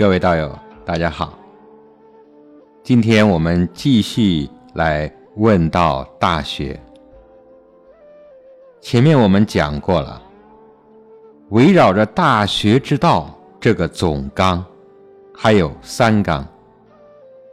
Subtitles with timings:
[0.00, 1.38] 各位道友，大家好。
[2.82, 6.72] 今天我们继续来问道《大学》。
[8.80, 10.22] 前面我们讲过了，
[11.50, 14.64] 围绕着《大学之道》这个总纲，
[15.34, 16.48] 还有三纲，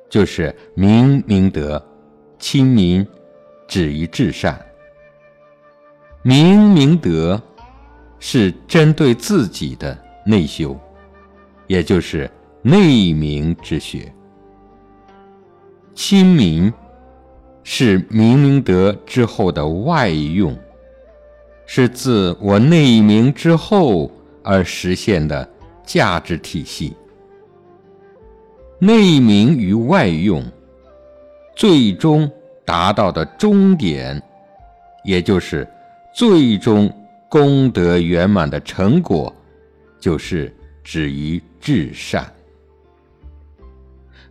[0.09, 1.85] 就是明明德、
[2.39, 3.05] 亲民、
[3.67, 4.57] 止于至善。
[6.21, 7.41] 明明德
[8.19, 10.73] 是针对自己的内修，
[11.67, 12.31] 也就是
[12.69, 14.13] 内明之学。
[15.95, 16.69] 亲民
[17.63, 20.53] 是明明德之后的外用，
[21.65, 24.11] 是自我内明之后
[24.43, 25.49] 而实现的
[25.85, 26.93] 价值体系。
[28.79, 30.43] 内明与外用，
[31.55, 32.29] 最终
[32.65, 34.21] 达到的终点，
[35.05, 35.65] 也就是
[36.13, 36.93] 最终
[37.29, 39.33] 功德圆满的成果，
[40.01, 42.29] 就是止于至善。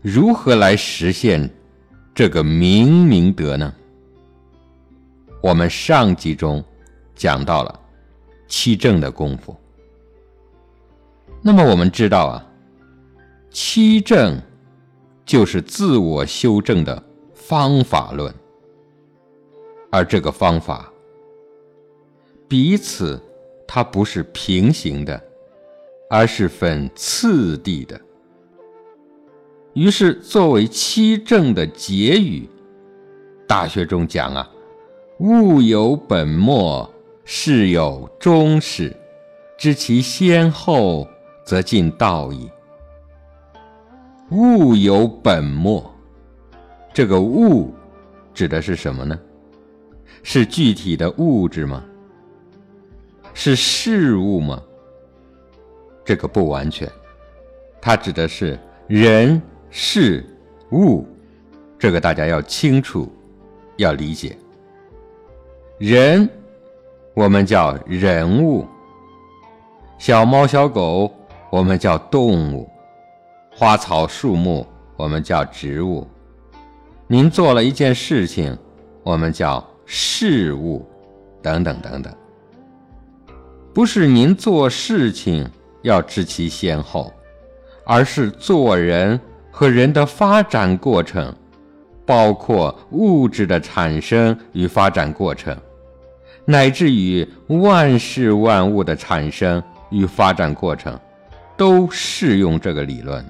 [0.08, 1.50] 如何来实现
[2.14, 3.74] 这个明明德呢？
[5.42, 6.64] 我们上集中
[7.16, 7.80] 讲到了
[8.46, 9.56] 七正的功夫。
[11.42, 12.46] 那么我们知道啊，
[13.50, 14.40] 七正
[15.24, 17.02] 就是自我修正的
[17.34, 18.32] 方法论，
[19.90, 20.88] 而这个方法
[22.46, 23.20] 彼此
[23.66, 25.20] 它不是平行的，
[26.08, 28.00] 而是分次第的。
[29.76, 32.48] 于是，作为七正的结语，
[33.46, 34.50] 《大学》中讲啊
[35.20, 36.90] ：“物有本末，
[37.26, 38.96] 事有终始，
[39.58, 41.06] 知其先后，
[41.44, 42.50] 则近道矣。”
[44.32, 45.94] 物有本末，
[46.94, 47.74] 这个物
[48.32, 49.18] 指的是什么呢？
[50.22, 51.84] 是具体的物质吗？
[53.34, 54.58] 是事物吗？
[56.02, 56.90] 这个不完全，
[57.78, 58.58] 它指的是
[58.88, 59.38] 人。
[59.78, 60.24] 事
[60.72, 61.06] 物，
[61.78, 63.06] 这个大家要清楚，
[63.76, 64.34] 要理解。
[65.76, 66.26] 人，
[67.12, 68.64] 我们叫人物；
[69.98, 71.12] 小猫、小狗，
[71.50, 72.66] 我们叫动物；
[73.54, 74.66] 花草、树木，
[74.96, 76.08] 我们叫植物。
[77.06, 78.56] 您做了一件事情，
[79.02, 80.82] 我们叫事物，
[81.42, 82.10] 等等等等。
[83.74, 85.46] 不是您做事情
[85.82, 87.12] 要知其先后，
[87.84, 89.20] 而是做人。
[89.58, 91.34] 和人的发展过程，
[92.04, 95.56] 包括物质的产生与发展过程，
[96.44, 101.00] 乃至于万事万物的产生与发展过程，
[101.56, 103.24] 都适用这个理论。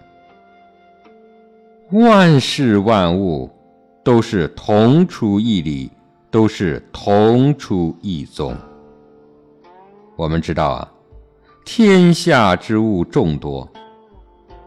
[1.93, 3.49] 万事万物
[4.03, 5.89] 都是同出一理，
[6.29, 8.53] 都是同出一宗。
[10.17, 10.93] 我们知道啊，
[11.65, 13.69] 天下之物众多，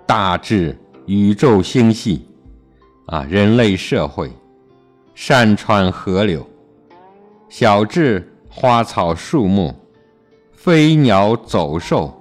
[0.05, 0.73] 大致。
[1.09, 2.21] 宇宙星系，
[3.07, 4.29] 啊，人类社会，
[5.15, 6.47] 山川河流，
[7.49, 9.73] 小至花草树木，
[10.53, 12.15] 飞鸟走兽，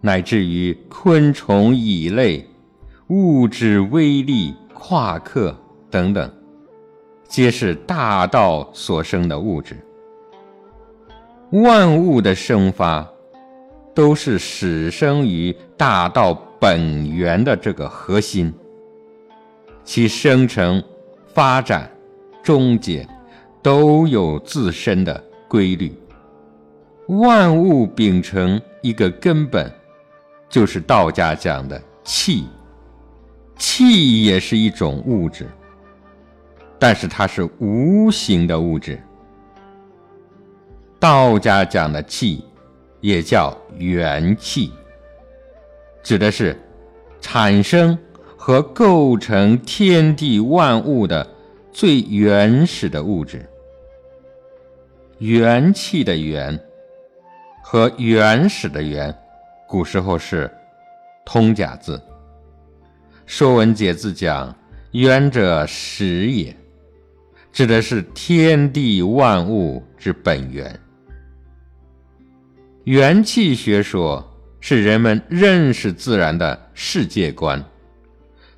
[0.00, 2.44] 乃至于昆虫蚁类，
[3.06, 5.56] 物质微粒、夸克
[5.88, 6.28] 等等，
[7.28, 9.76] 皆是大道所生的物质。
[11.52, 13.08] 万物的生发，
[13.94, 16.36] 都是始生于大道。
[16.58, 18.52] 本源的这个核心，
[19.84, 20.82] 其生成、
[21.32, 21.90] 发展、
[22.42, 23.06] 终结，
[23.62, 25.92] 都有自身的规律。
[27.08, 29.70] 万物秉承一个根本，
[30.48, 32.46] 就是道家讲的气。
[33.56, 35.46] 气也是一种物质，
[36.78, 39.00] 但是它是无形的物质。
[40.98, 42.44] 道家讲的气，
[43.00, 44.72] 也叫元气。
[46.04, 46.54] 指的是
[47.18, 47.98] 产生
[48.36, 51.26] 和构成天地万物的
[51.72, 53.48] 最原始的物质。
[55.18, 56.60] 元气的元
[57.62, 59.16] 和原始的元，
[59.66, 60.50] 古时候是
[61.24, 61.96] 通假字。
[63.24, 64.54] 《说文解字》讲
[64.92, 66.54] ：“元者始也”，
[67.50, 70.78] 指的是天地万物之本源。
[72.84, 74.22] 元气学说。
[74.66, 77.62] 是人们认识自然的世界观，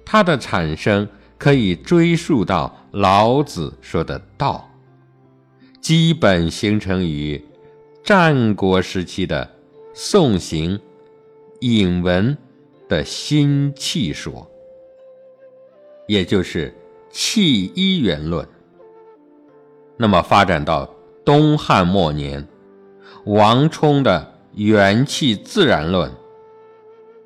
[0.04, 4.70] 它的产生可以追溯到老子说的道，
[5.80, 7.44] 基本形成于
[8.04, 9.50] 战国时期的
[9.94, 10.78] 宋行、
[11.58, 12.38] 尹文
[12.88, 14.48] 的新气说，
[16.06, 16.72] 也就是
[17.10, 18.46] 气一元论。
[19.96, 20.88] 那么发展到
[21.24, 22.46] 东汉末年，
[23.24, 24.35] 王充的。
[24.56, 26.10] 元气自然论，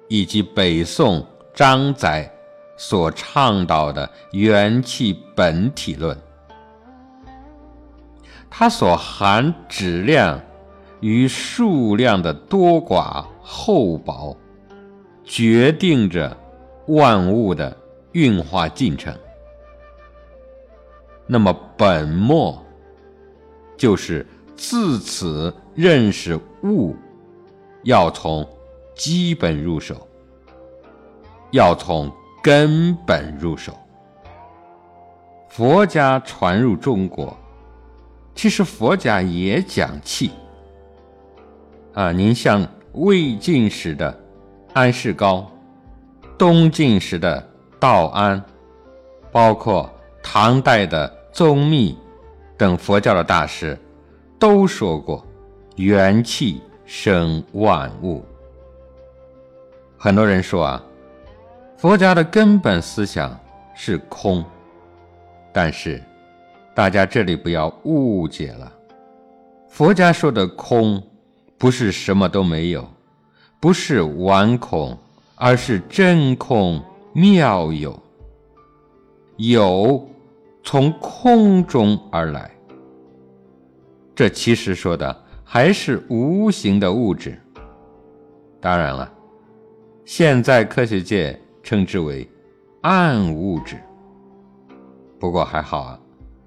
[0.08, 1.24] 以及北宋
[1.54, 2.28] 张载
[2.76, 6.16] 所倡导的元气本体论，
[8.50, 10.40] 它所含质量
[10.98, 14.36] 与数量的多寡厚薄，
[15.24, 16.36] 决定着
[16.88, 17.76] 万物的
[18.10, 19.14] 运化进程。
[21.28, 22.60] 那么本末
[23.76, 24.26] 就是
[24.56, 26.96] 自此认识物，
[27.82, 28.46] 要从
[28.94, 30.06] 基本入手，
[31.50, 32.10] 要从
[32.42, 33.72] 根本入手。
[35.48, 37.36] 佛家传入中国，
[38.34, 40.30] 其实佛家也讲气
[41.94, 42.12] 啊。
[42.12, 44.18] 您像魏晋时的
[44.72, 45.50] 安世高，
[46.38, 47.48] 东晋时的
[47.78, 48.42] 道安，
[49.30, 49.92] 包括
[50.22, 51.20] 唐代的。
[51.32, 51.96] 宗密
[52.58, 53.78] 等佛教的大师
[54.36, 55.24] 都说过
[55.78, 56.60] ：“元气
[56.92, 58.24] 生万物。”
[59.96, 60.84] 很多人说啊，
[61.76, 63.38] 佛家的根本思想
[63.76, 64.44] 是空，
[65.52, 66.02] 但是
[66.74, 68.72] 大家这里不要误解了，
[69.68, 71.00] 佛家说的空
[71.56, 72.84] 不是什么都没有，
[73.60, 74.98] 不是顽空，
[75.36, 76.82] 而是真空
[77.12, 77.96] 妙有，
[79.36, 80.04] 有。
[80.62, 82.50] 从空中而来，
[84.14, 87.36] 这其实说的还是无形的物质。
[88.60, 89.12] 当然了，
[90.04, 92.24] 现在科学界称之为
[92.82, 93.76] 暗物质。
[95.18, 96.00] 不过还好啊，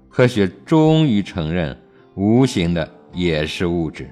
[0.08, 1.78] 科学终于承认
[2.14, 4.08] 无形的也是物质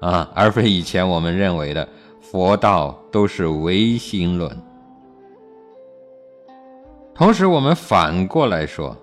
[0.00, 1.88] 啊，而非以前我们认为的
[2.20, 4.48] 佛道都是唯心论。
[7.16, 8.96] 同时，我们反过来说。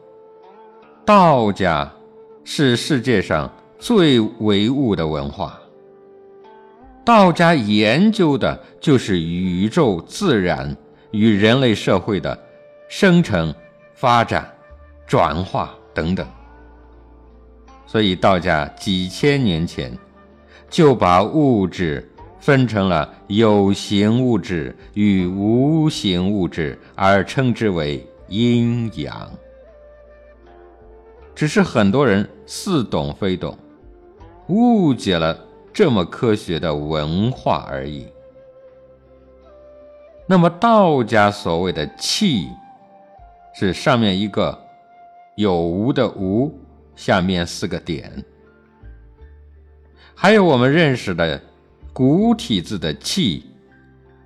[1.03, 1.91] 道家
[2.45, 5.59] 是世界上最唯物的文化。
[7.03, 10.77] 道家研究的就是宇宙、自然
[11.09, 12.39] 与人类社会的
[12.87, 13.51] 生成、
[13.95, 14.47] 发展、
[15.07, 16.23] 转化等等。
[17.87, 19.91] 所以，道家几千年前
[20.69, 22.07] 就把物质
[22.39, 29.27] 分成了有形物质与无形物质，而称之为阴阳。
[31.33, 33.57] 只是很多人似懂非懂，
[34.51, 35.39] 误解了
[35.71, 38.05] 这么科学的文化而已。
[40.27, 42.49] 那么道家所谓的气，
[43.55, 44.57] 是上面一个
[45.35, 46.53] 有无的无，
[46.95, 48.23] 下面四个点。
[50.13, 51.41] 还有我们认识的
[51.93, 53.45] 古体字的气，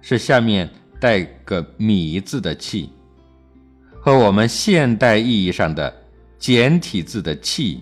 [0.02, 0.68] 是下面
[1.00, 2.90] 带个米字的气，
[4.00, 6.02] 和我们现代意义上的。
[6.38, 7.80] 简体字的“气”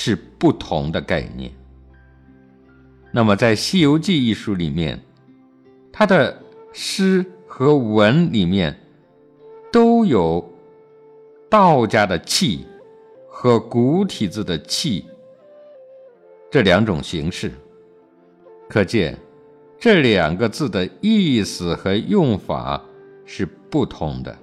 [0.00, 1.50] 是不同的概念。
[3.10, 4.96] 那么，在《西游记》一书里面，
[5.92, 6.40] 它的
[6.72, 8.78] 诗和文里面
[9.72, 10.52] 都有
[11.50, 12.64] 道家的“气”
[13.28, 15.04] 和古体字的“气”
[16.48, 17.50] 这两种形式，
[18.68, 19.18] 可见
[19.80, 22.80] 这两个字的意思和用法
[23.24, 24.38] 是不同的。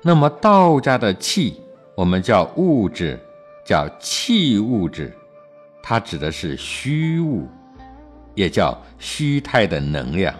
[0.00, 1.54] 那么道家的气，
[1.96, 3.18] 我们叫物质，
[3.68, 5.14] 叫气物质，
[5.82, 7.46] 它指的是虚物，
[8.34, 10.34] 也叫虚态的能量。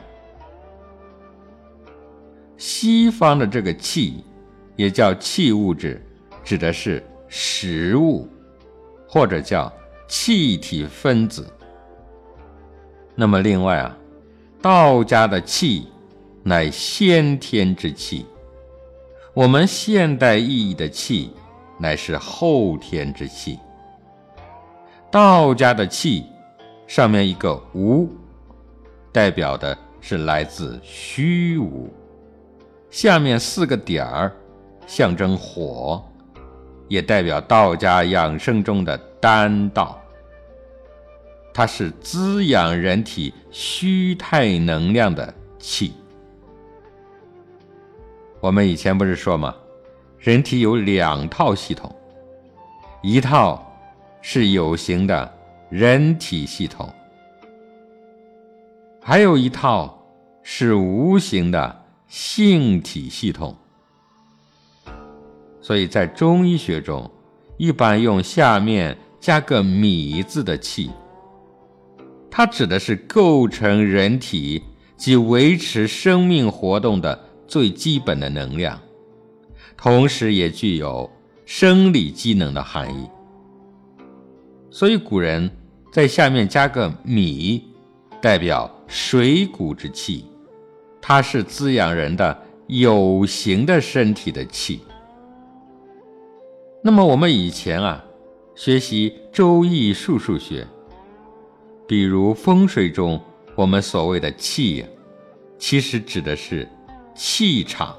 [2.57, 4.25] 西方的这个气，
[4.77, 6.03] 也叫气物质，
[6.43, 8.27] 指的是实物，
[9.07, 9.71] 或者叫
[10.09, 11.47] 气体分子。
[13.15, 13.95] 那么另外啊，
[14.63, 15.89] 道家的气，
[16.43, 18.25] 乃先天之气。
[19.35, 21.31] 我们现代意义的气，
[21.79, 23.59] 乃是后天之气。
[25.11, 26.27] 道家的气，
[26.87, 28.09] 上面一个无，
[29.11, 31.89] 代表的是来自虚无；
[32.91, 34.33] 下面四个点儿，
[34.87, 36.05] 象征火，
[36.89, 39.99] 也代表道家养生中的丹道。
[41.55, 45.95] 它是滋养人体虚态能量的气。
[48.41, 49.55] 我们以前不是说吗？
[50.19, 51.95] 人体有两套系统，
[53.03, 53.65] 一套
[54.21, 55.33] 是有形的
[55.71, 56.93] 人体系统，
[59.01, 60.03] 还有一套
[60.43, 63.57] 是无形的性体系统。
[65.61, 67.11] 所以在中医学中，
[67.57, 70.91] 一般用下面加个“米”字的气，
[72.31, 74.63] 它指的是构成人体
[74.97, 77.27] 及维持生命活动的。
[77.49, 78.79] 最基本的能量，
[79.79, 81.09] 同时也具有
[81.47, 83.09] 生理机能的含义。
[84.71, 85.51] 所以古人
[85.93, 87.65] 在下面加个“米”，
[88.21, 90.27] 代表水谷之气，
[91.01, 94.81] 它是滋养人的有形的身体的气。
[96.83, 98.05] 那么我们以前啊，
[98.55, 100.67] 学习《周易》数数学，
[101.87, 103.21] 比如风水中
[103.55, 104.85] 我们所谓的气，
[105.59, 106.69] 其实指的是
[107.15, 107.97] 气场，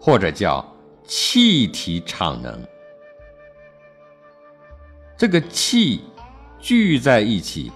[0.00, 0.64] 或者叫
[1.04, 2.66] 气体场能。
[5.16, 6.00] 这个气
[6.58, 7.70] 聚在一起，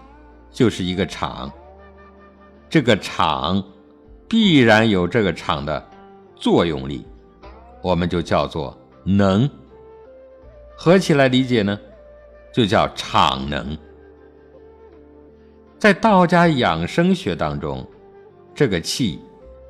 [0.51, 1.53] 就是一个场。
[2.71, 3.63] 这个场
[4.27, 5.87] 必然有这个场的
[6.35, 7.07] 作用力，
[7.83, 9.49] 我们就叫做能。
[10.77, 11.79] 合起来理解呢，
[12.53, 13.77] 就叫场能。
[15.79, 17.87] 在道家养生学当中，
[18.55, 19.21] 这个气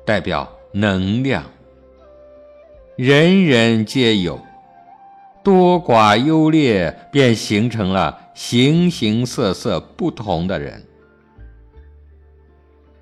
[0.05, 1.43] 代表能量，
[2.97, 4.39] 人人皆有，
[5.43, 10.81] 多寡优劣便形成了形形色色不同的人。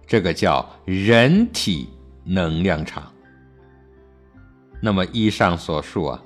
[0.08, 1.88] 这个叫人体
[2.24, 3.12] 能量场。
[4.82, 6.24] 那么，以上所述啊，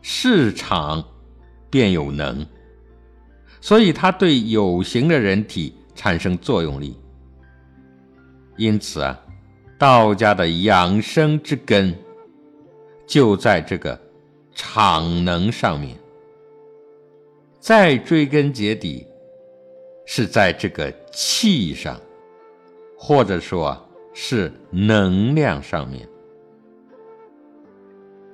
[0.00, 1.04] 市场
[1.68, 2.46] 便有能，
[3.60, 6.96] 所以它对有形的人体产生作用力。
[8.56, 9.20] 因此啊，
[9.76, 11.92] 道家的养生之根
[13.06, 13.98] 就在这个
[14.54, 15.96] 场能上面。
[17.60, 19.06] 再追根结底，
[20.04, 22.00] 是在这个气上。
[22.98, 23.78] 或者说，
[24.14, 26.08] 是能量上面，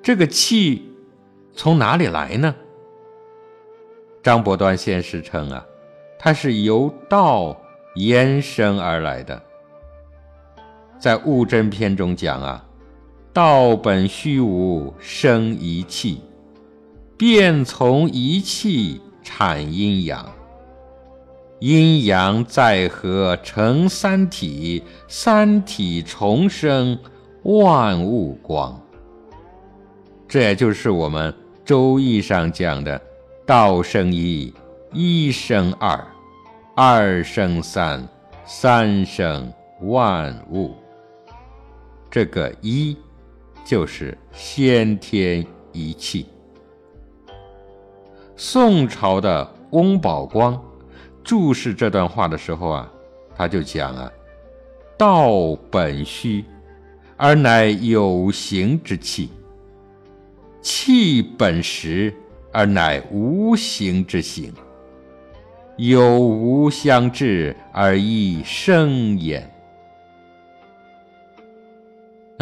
[0.00, 0.88] 这个气
[1.52, 2.55] 从哪里来呢？
[4.23, 5.67] 张伯端先生称啊，
[6.17, 7.61] 它是由道
[7.97, 9.43] 延伸而来的。
[11.00, 12.64] 在《物真篇》中讲啊，
[13.35, 16.21] 道本虚无，生一气，
[17.17, 20.31] 便从一气产阴阳。
[21.59, 26.99] 阴阳再合成三体，三体重生
[27.45, 28.79] 万物光。
[30.29, 31.33] 这也就是我们
[31.65, 33.01] 《周易》上讲的
[33.47, 34.53] “道生一，
[34.93, 36.07] 一生二，
[36.77, 38.07] 二生三，
[38.45, 40.75] 三生万物”。
[42.11, 42.95] 这个“一”
[43.64, 46.26] 就是先天一气。
[48.37, 50.61] 宋朝的翁宝光。
[51.25, 52.92] 注释这段话的时候啊，
[53.37, 54.11] 他就讲啊
[54.99, 56.45] ：“道本虚，
[57.16, 59.28] 而乃有形之气；
[60.61, 62.12] 气本实，
[62.52, 64.52] 而乃无形之形。
[65.76, 69.49] 有无相至，而一生焉。”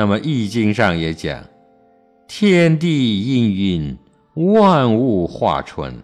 [0.01, 1.45] 那么《易经》上也讲
[2.27, 3.99] ：“天地氤
[4.35, 6.03] 氲，万物化春，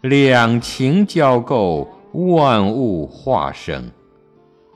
[0.00, 3.92] 两情交构。”万物化生，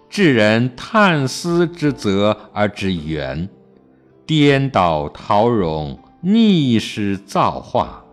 [0.08, 3.48] 至人探思之则而知源，
[4.26, 8.04] 颠倒陶融，逆施造化，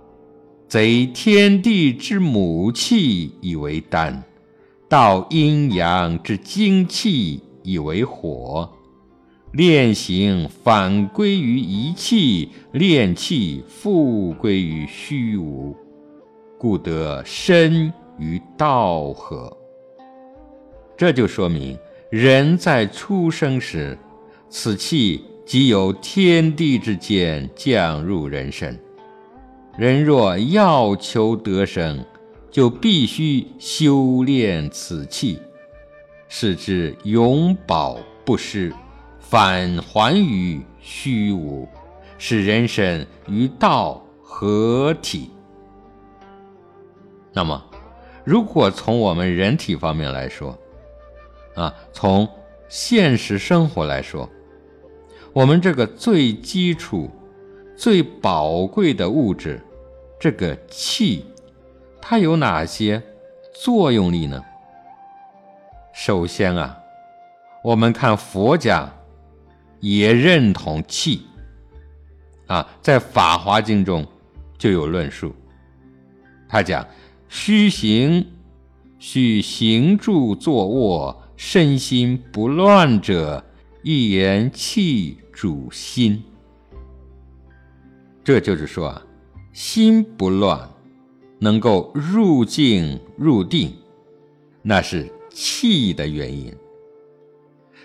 [0.70, 4.24] 贼天地之母气以为丹，
[4.88, 8.68] 道阴阳之精气以为火，
[9.52, 15.76] 炼形反归于一气，炼气复归于虚无，
[16.58, 17.92] 故得身。
[18.22, 19.58] 与道合，
[20.98, 21.80] 这就说明
[22.10, 23.98] 人在出生时，
[24.50, 28.78] 此气即由天地之间降入人身。
[29.78, 32.04] 人若要求得生，
[32.52, 35.40] 就必须修炼此气，
[36.28, 38.70] 使之永保不失，
[39.30, 41.68] 返还于虚无，
[42.18, 45.30] 使人身与道合体。
[47.32, 47.64] 那么。
[48.26, 50.56] 如果从我们人体方面来说，
[51.56, 52.28] 啊，从
[52.68, 54.30] 现实生活来说，
[55.34, 57.10] 我们这个最基础、
[57.76, 59.60] 最宝贵的物质，
[60.20, 61.26] 这个气，
[62.00, 63.02] 它有哪些
[63.54, 64.44] 作用力呢？
[65.92, 66.78] 首先啊，
[67.64, 68.92] 我们看佛家
[69.80, 71.22] 也认同气，
[72.48, 74.06] 啊，在《法华经》中
[74.58, 75.34] 就有论述，
[76.48, 76.86] 他讲。
[77.32, 78.26] 虚行，
[78.98, 83.46] 须行住坐卧，身心不乱者，
[83.84, 86.24] 一言气主心。
[88.24, 89.06] 这就是说啊，
[89.54, 90.68] 心不乱，
[91.38, 93.76] 能够入静入定，
[94.64, 96.52] 那是气的原因，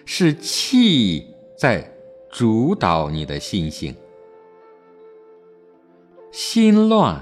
[0.07, 1.89] 是气在
[2.31, 3.95] 主导你的心性。
[6.31, 7.21] 心乱，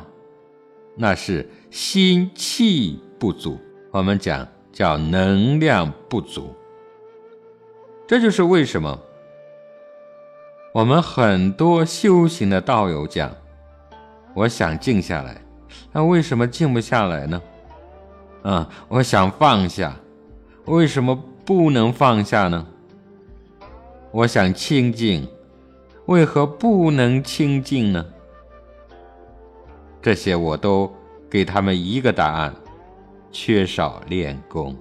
[0.96, 1.48] 那是。
[1.70, 3.58] 心气不足，
[3.90, 6.54] 我们讲叫能量不足。
[8.06, 9.00] 这就是为什么
[10.74, 13.34] 我们很多修行的道友讲，
[14.34, 15.42] 我想静下来，
[15.92, 17.42] 那为什么静不下来呢？
[18.42, 19.96] 啊，我想放下，
[20.66, 22.66] 为什么不能放下呢？
[24.12, 25.26] 我想清净，
[26.04, 28.04] 为何不能清净呢？
[30.02, 30.92] 这些我都
[31.30, 32.54] 给他们一个答案：
[33.30, 34.76] 缺少练功。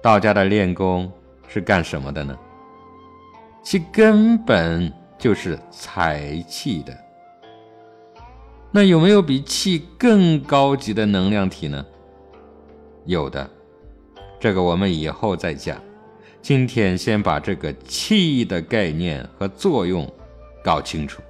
[0.00, 1.10] 道家的练功
[1.48, 2.38] 是干什么的呢？
[3.64, 6.96] 其根本就是采气的。
[8.70, 11.84] 那有没有比气更高级的能量体呢？
[13.06, 13.50] 有的，
[14.38, 15.76] 这个我们以后再讲。
[16.46, 20.08] 今天先把这个气的概念和作用
[20.62, 21.20] 搞清楚。《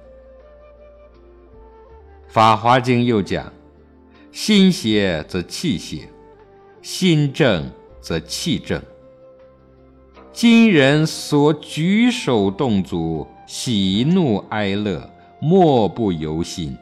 [2.27, 3.51] 法华经》又讲
[4.31, 6.07] ：“心邪则气邪，
[6.83, 7.67] 心正
[7.99, 8.79] 则气正。
[10.31, 16.77] 今人所举手动足、喜怒哀乐，莫不由心。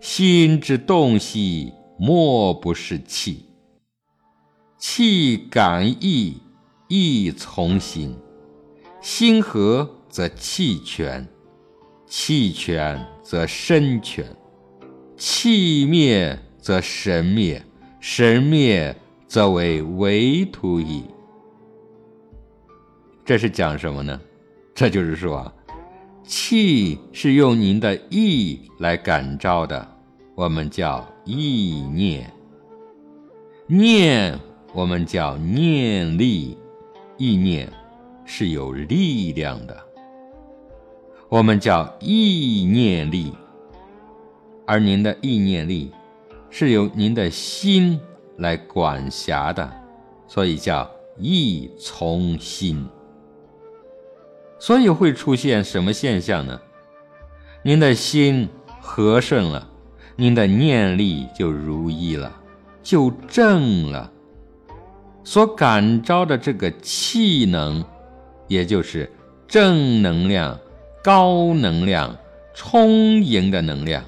[0.00, 3.46] 心之动息，莫不是气。
[4.76, 6.41] 气感意。”
[6.94, 8.14] 意从心，
[9.00, 11.26] 心和则气全，
[12.06, 14.26] 气全则身全，
[15.16, 17.64] 气灭则神灭，
[17.98, 18.94] 神灭
[19.26, 21.04] 则为为土矣。
[23.24, 24.20] 这是讲什么呢？
[24.74, 25.54] 这就是说啊，
[26.26, 29.96] 气是用您的意来感召的，
[30.34, 32.26] 我们叫意念；
[33.66, 34.38] 念
[34.74, 36.58] 我们叫念力。
[37.16, 37.70] 意念
[38.24, 39.76] 是有力量的，
[41.28, 43.32] 我们叫意念力，
[44.66, 45.92] 而您的意念力
[46.50, 48.00] 是由您的心
[48.38, 49.70] 来管辖的，
[50.26, 52.86] 所以叫意从心。
[54.58, 56.60] 所以会出现什么现象呢？
[57.62, 58.48] 您的心
[58.80, 59.68] 和顺了，
[60.16, 62.32] 您的念力就如意了，
[62.82, 64.11] 就正了。
[65.24, 67.84] 所感召的这个气能，
[68.48, 69.10] 也就是
[69.46, 70.58] 正能量、
[71.02, 72.16] 高能量、
[72.54, 74.02] 充盈的能量。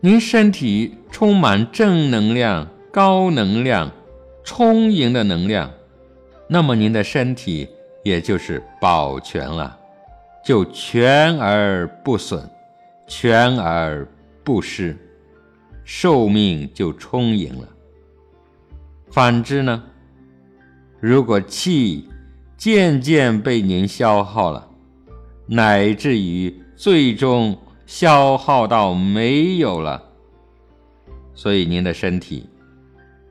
[0.00, 3.90] 您身体充满正能量、高能量、
[4.42, 5.70] 充盈的能量，
[6.48, 7.68] 那么您的身体
[8.02, 9.78] 也就是保全了，
[10.42, 12.48] 就全而不损，
[13.06, 14.08] 全而
[14.42, 14.96] 不失，
[15.84, 17.68] 寿命就充盈了。
[19.10, 19.82] 反之呢？
[21.00, 22.08] 如果气
[22.56, 24.68] 渐渐被您消耗了，
[25.46, 30.00] 乃至于最终消耗到没有了，
[31.34, 32.48] 所以您的身体，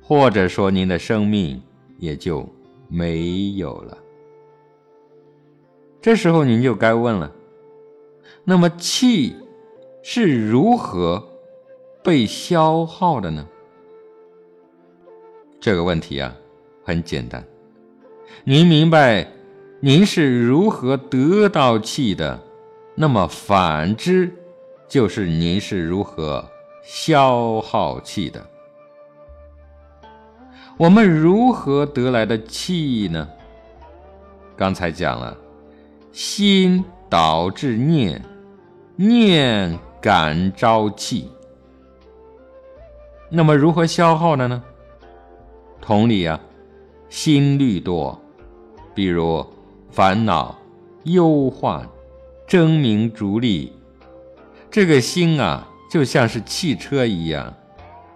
[0.01, 1.61] 或者说您的生命
[1.97, 2.47] 也就
[2.89, 3.97] 没有了。
[6.01, 7.31] 这时候您就该问了：
[8.43, 9.35] 那么气
[10.01, 11.23] 是如何
[12.03, 13.47] 被消耗的呢？
[15.59, 16.33] 这个问题啊，
[16.83, 17.43] 很简单。
[18.43, 19.27] 您明白
[19.81, 22.39] 您是如何得到气的，
[22.95, 24.33] 那么反之，
[24.87, 26.45] 就是您是如何
[26.83, 28.45] 消耗气的。
[30.77, 33.27] 我们如何得来的气呢？
[34.55, 35.37] 刚才讲了，
[36.13, 38.21] 心导致念，
[38.95, 41.29] 念感召气。
[43.29, 44.63] 那么如何消耗的呢？
[45.81, 46.39] 同理啊，
[47.09, 48.19] 心虑多，
[48.93, 49.45] 比如
[49.89, 50.57] 烦恼、
[51.03, 51.87] 忧患、
[52.47, 53.73] 争名逐利，
[54.69, 57.53] 这个心啊，就像是汽车一样，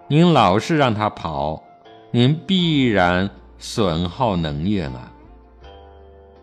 [0.08, 1.62] 您老是让它跑，
[2.10, 5.12] 您必然损耗能源了。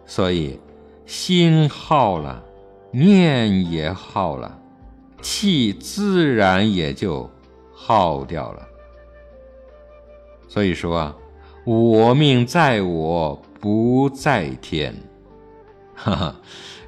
[0.05, 0.59] 所以，
[1.05, 2.43] 心耗了，
[2.91, 4.59] 念也耗了，
[5.21, 7.29] 气自然也就
[7.73, 8.67] 耗掉了。
[10.51, 11.15] 所以说啊，
[11.63, 14.93] 我命在我不在天，
[15.95, 16.35] 哈哈，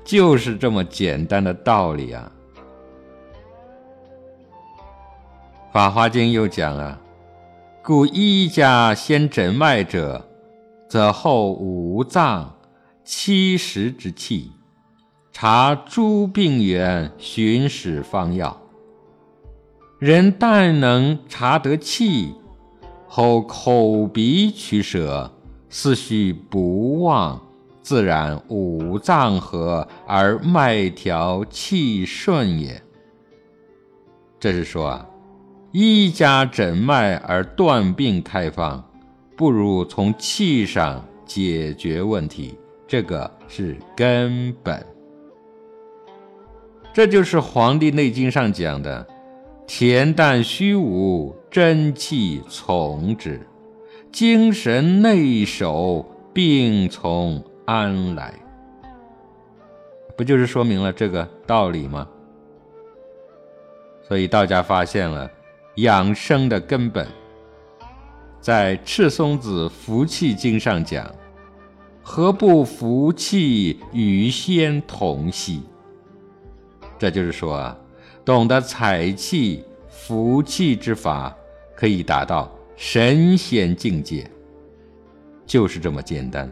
[0.04, 2.30] 就是这么简单的道理啊。
[5.74, 7.00] 《法华经》又讲啊，
[7.82, 10.28] 故医家先诊脉者，
[10.90, 12.58] 则后五脏
[13.06, 14.52] 七十之气，
[15.32, 18.58] 查诸病源，寻使方药。
[20.00, 22.36] 人但能查得气。
[23.16, 25.32] 后口鼻取舍，
[25.70, 27.40] 思绪不忘，
[27.80, 32.82] 自然五脏和而脉调气顺也。
[34.40, 35.08] 这是说啊，
[35.72, 38.84] 医家诊脉而断病开方，
[39.38, 44.84] 不如从气上解决问题，这个是根本。
[46.92, 49.08] 这就是《黄帝内经》上讲的
[49.76, 53.40] “恬淡虚无，真气从之；
[54.12, 58.36] 精神内守，病从安来”。
[60.16, 62.08] 不就是说明了这个道理吗？
[64.08, 65.28] 所以道家发现了
[65.78, 67.08] 养生的根本，
[68.40, 71.12] 在《赤松子服气经》上讲
[72.04, 75.64] ：“何不服气与仙同息？”
[77.00, 77.76] 这就是说啊，
[78.26, 81.36] 懂得采气、服气之法，
[81.76, 84.30] 可以达到神仙境界。
[85.46, 86.50] 就是这么简单，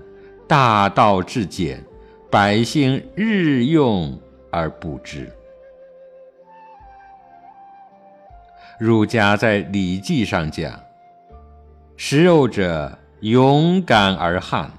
[0.47, 1.81] 大道至简，
[2.29, 4.19] 百姓日用
[4.51, 5.31] 而不知。
[8.77, 10.77] 儒家在《礼记》上讲
[11.95, 14.69] ：“食肉者勇敢而悍，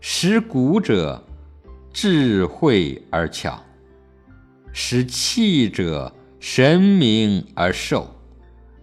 [0.00, 1.20] 食谷者
[1.92, 3.60] 智慧而巧。”
[4.78, 8.06] 食气者神明而寿，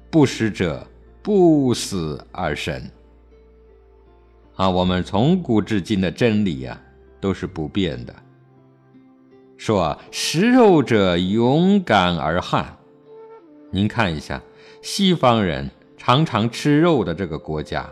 [0.10, 0.88] 不食者
[1.22, 2.90] 不死而神。
[4.56, 6.82] 啊，我们从古至今的真理呀，
[7.22, 8.16] 都是不变的。
[9.56, 12.76] 说食肉者勇敢而悍，
[13.70, 14.42] 您看一下
[14.82, 17.88] 西方人常常吃肉的这个国家，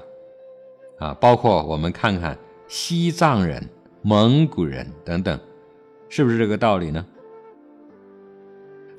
[0.98, 2.36] 啊，包括我们看看
[2.68, 3.64] 西藏人、
[4.02, 5.40] 蒙古人等等，
[6.10, 7.06] 是不是这个道理呢？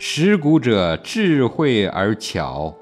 [0.04, 2.74] 食谷者智慧而巧，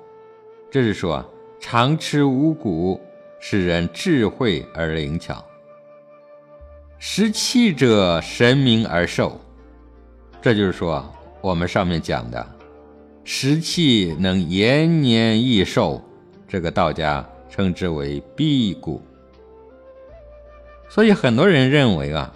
[0.71, 1.23] 这是说
[1.61, 2.99] 常吃五谷，
[3.39, 5.45] 使人智慧而灵巧。
[6.99, 9.39] 食气者神明而寿，
[10.41, 11.07] 这就是说
[11.43, 12.45] 我们上面讲的
[13.23, 16.03] 食气能延年益寿，
[16.49, 18.99] 这个道家称之为辟谷。
[20.89, 22.33] 所以很多人认为啊，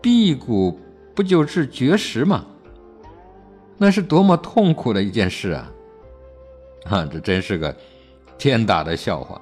[0.00, 0.78] 辟谷
[1.16, 2.46] 不就是绝食吗？
[3.76, 5.72] 那是多么痛苦的一件事啊！
[6.84, 7.74] 啊，这真是个
[8.38, 9.40] 天大的笑话。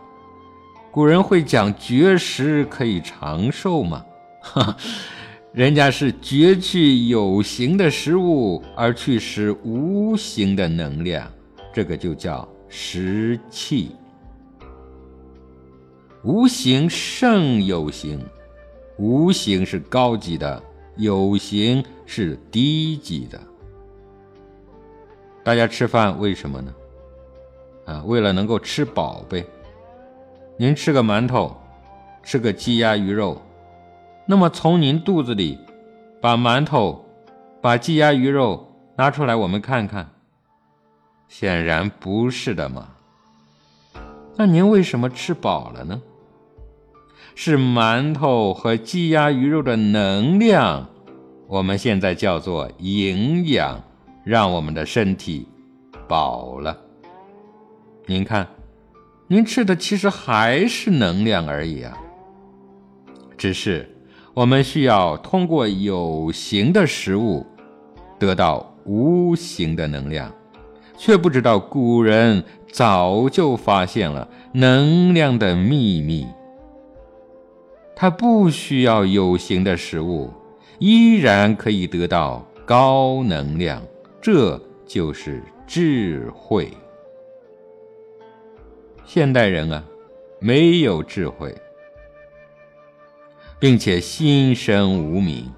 [0.90, 4.04] 古人会讲绝食可以长寿吗？
[4.40, 4.76] 哈，
[5.52, 11.30] 人家是绝去有形的食物，而去食无形的能量，
[11.72, 13.96] 这个就叫食气。
[16.22, 18.20] 无形胜有形，
[18.96, 20.62] 无形是高级的，
[20.96, 23.40] 有形是低级的。
[25.44, 26.74] 大家吃饭为什么呢？
[27.84, 29.44] 啊，为了能够吃饱呗。
[30.56, 31.56] 您吃个馒头，
[32.22, 33.42] 吃个鸡鸭鱼肉，
[34.24, 35.58] 那么从您肚子里
[36.20, 37.04] 把馒头、
[37.60, 40.10] 把鸡鸭鱼肉拿出来，我们看看，
[41.26, 42.88] 显然不是的嘛。
[44.36, 46.00] 那您为什么吃饱了呢？
[47.34, 50.88] 是馒头和鸡鸭鱼肉的能量，
[51.48, 53.82] 我们现在叫做营养。
[54.24, 55.48] 让我们的身体
[56.08, 56.78] 饱了。
[58.06, 58.46] 您看，
[59.26, 61.96] 您吃的其实还是能量而已啊。
[63.36, 63.88] 只是
[64.34, 67.46] 我们需要通过有形的食物
[68.18, 70.32] 得到无形的能量，
[70.96, 76.26] 却不知道古人早就发现了能量的秘密。
[77.96, 80.30] 他不需要有形的食物，
[80.78, 83.82] 依然可以得到高能量。
[84.22, 86.72] 这就是智慧。
[89.04, 89.82] 现代人啊，
[90.38, 91.52] 没有智慧，
[93.58, 95.50] 并且心生无明，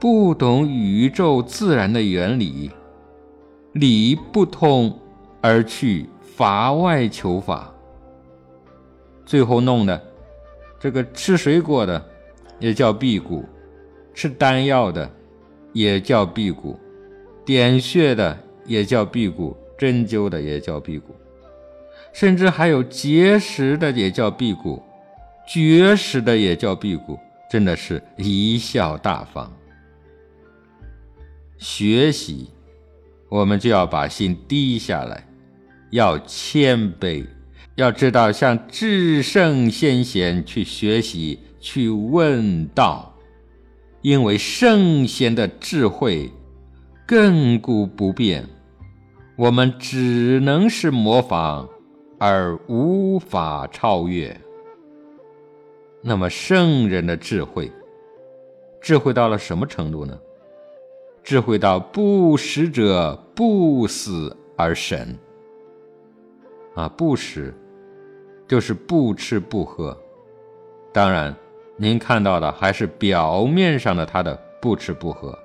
[0.00, 2.70] 不懂宇宙自然的原理，
[3.72, 4.98] 理不通
[5.42, 7.70] 而去法外求法，
[9.26, 10.02] 最后弄的
[10.80, 12.02] 这个吃水果的
[12.58, 13.44] 也叫辟谷，
[14.14, 15.10] 吃丹药的
[15.74, 16.80] 也叫辟谷。
[17.44, 21.14] 点穴的也叫辟谷，针灸的也叫辟谷，
[22.12, 24.82] 甚至还有节食的也叫辟谷，
[25.46, 27.18] 绝食的也叫辟谷，
[27.50, 29.52] 真的是贻笑大方。
[31.58, 32.48] 学习，
[33.28, 35.26] 我们就要把心低下来，
[35.90, 37.26] 要谦卑，
[37.74, 43.14] 要知道向至圣先贤去学习，去问道，
[44.00, 46.30] 因为圣贤的智慧。
[47.06, 48.48] 亘古不变，
[49.36, 51.68] 我们只能是模仿，
[52.18, 54.34] 而无法超越。
[56.00, 57.70] 那么圣人的智慧，
[58.80, 60.18] 智慧到了什么程度呢？
[61.22, 65.14] 智慧到不食者不死而神。
[66.74, 67.54] 啊，不食
[68.48, 69.94] 就是不吃不喝，
[70.90, 71.36] 当然，
[71.76, 75.38] 您看到的还是表面上的他的不吃不喝，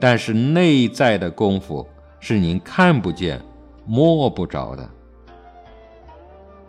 [0.00, 1.86] 但是内在的功夫
[2.18, 3.40] 是您看不见、
[3.84, 4.90] 摸不着的，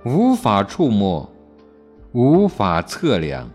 [0.03, 1.27] 无法触摸，
[2.11, 3.49] 无法测量。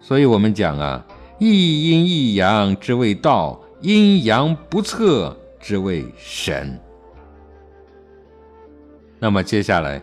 [0.00, 1.04] 所以我们讲啊，
[1.38, 6.78] 一阴一阳之谓道，阴阳不测之谓神。
[9.18, 10.00] 那么接下来。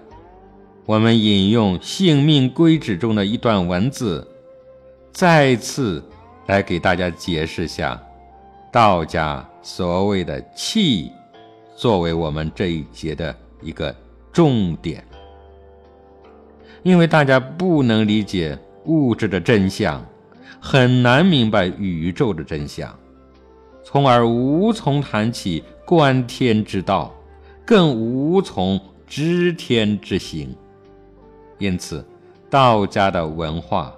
[0.85, 4.25] 我们引用《性命规旨》中的一段文字，
[5.11, 6.01] 再次
[6.45, 8.01] 来给大家解释下
[8.77, 11.11] 道家所谓的“气”，
[11.75, 13.95] 作为我们这一节的一个
[14.31, 15.03] 重点。
[16.83, 20.05] 因为大家不能理解物质的真相，
[20.59, 22.95] 很难明白宇宙的真相，
[23.83, 27.11] 从而无从谈起观天之道，
[27.65, 30.55] 更无从知天之行。
[31.57, 32.05] 因此，
[32.47, 33.91] 道家的文化，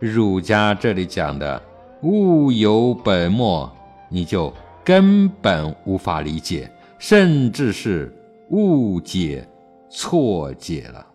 [0.00, 1.62] 儒家这里讲的
[2.02, 3.72] “物有本末”，
[4.08, 4.52] 你就
[4.84, 8.14] 根本无法理解，甚至是
[8.50, 9.46] 误解、
[9.90, 11.06] 错解了。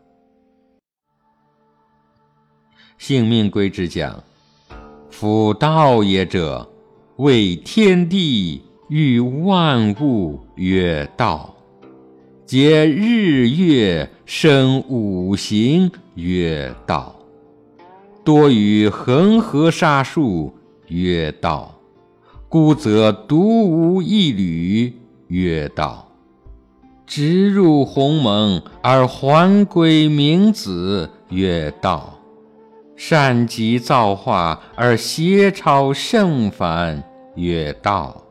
[2.98, 4.24] 性命归之讲
[5.10, 6.70] ：“夫道也者，
[7.18, 11.50] 为天地与万物曰道。”
[12.46, 17.16] 皆日月生五行曰道，
[18.24, 20.54] 多于恒河沙数
[20.88, 21.73] 曰道，
[22.54, 24.94] 故则独无一缕
[25.30, 26.08] 曰道。
[27.08, 32.20] 直入鸿蒙而还归明子曰道，
[32.96, 38.24] 善极造化而邪超圣凡曰道。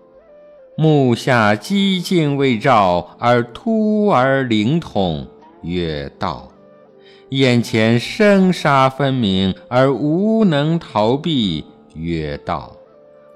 [0.77, 5.27] 目下寂静未照，而突而灵通，
[5.63, 6.49] 曰道；
[7.31, 12.77] 眼前生杀分明，而无能逃避，曰道；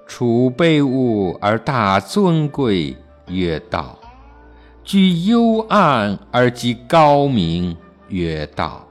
[0.07, 2.97] 处卑物而大尊贵，
[3.29, 3.99] 曰道；
[4.85, 7.77] 居幽暗而极高明，
[8.09, 8.87] 曰道；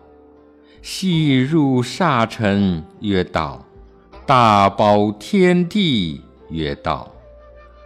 [0.82, 3.66] 细入沙尘，曰道；
[4.26, 7.10] 大包天地，曰道。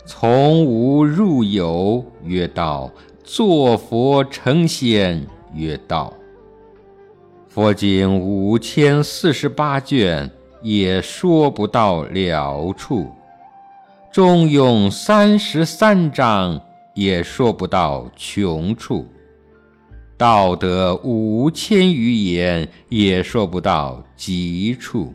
[0.06, 2.92] 从无入有，曰道；
[3.24, 6.12] 作佛成仙，曰道。
[7.48, 10.32] 佛经五千四十八卷，
[10.64, 13.06] 也说不到了处；
[14.12, 16.60] 中庸三十三章，
[16.96, 19.06] 也说不到穷处；
[20.18, 25.14] 道德五千余言，也说不到极处。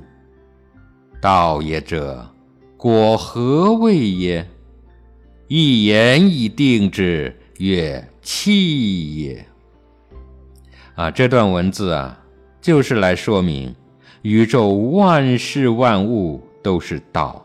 [1.21, 2.25] 道也者，
[2.77, 4.47] 果何谓也？
[5.49, 9.45] 一言以定之，曰气也。
[10.95, 12.17] 啊，这段文字啊，
[12.61, 13.75] 就是来说明
[14.23, 17.45] 宇宙万事万物都是道，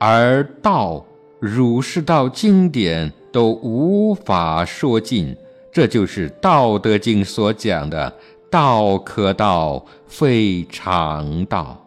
[0.00, 1.04] 而道
[1.38, 5.36] 儒释道经典都无法说尽。
[5.70, 8.12] 这就是《道德经》所讲的
[8.50, 11.86] “道可道，非常道”。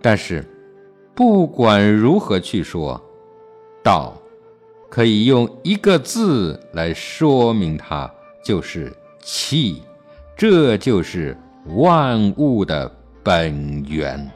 [0.00, 0.44] 但是，
[1.14, 2.98] 不管如何去说。
[3.82, 4.12] 道，
[4.88, 8.10] 可以用一个字来说明它，
[8.44, 9.82] 就是气，
[10.36, 11.36] 这就是
[11.76, 12.90] 万物的
[13.22, 14.30] 本源。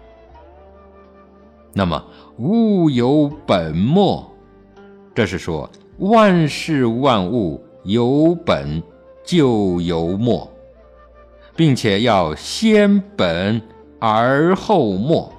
[1.74, 2.02] 那么
[2.38, 4.30] 物有本末，
[5.14, 8.82] 这是说万事万物有本
[9.24, 10.50] 就有末，
[11.54, 13.60] 并且要先本
[13.98, 15.32] 而后末，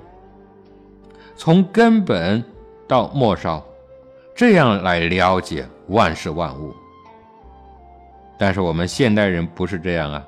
[1.36, 2.44] 从根本
[2.88, 3.64] 到末梢。
[4.36, 6.74] 这样来了解万事万物，
[8.36, 10.26] 但是我们现代人不是这样啊，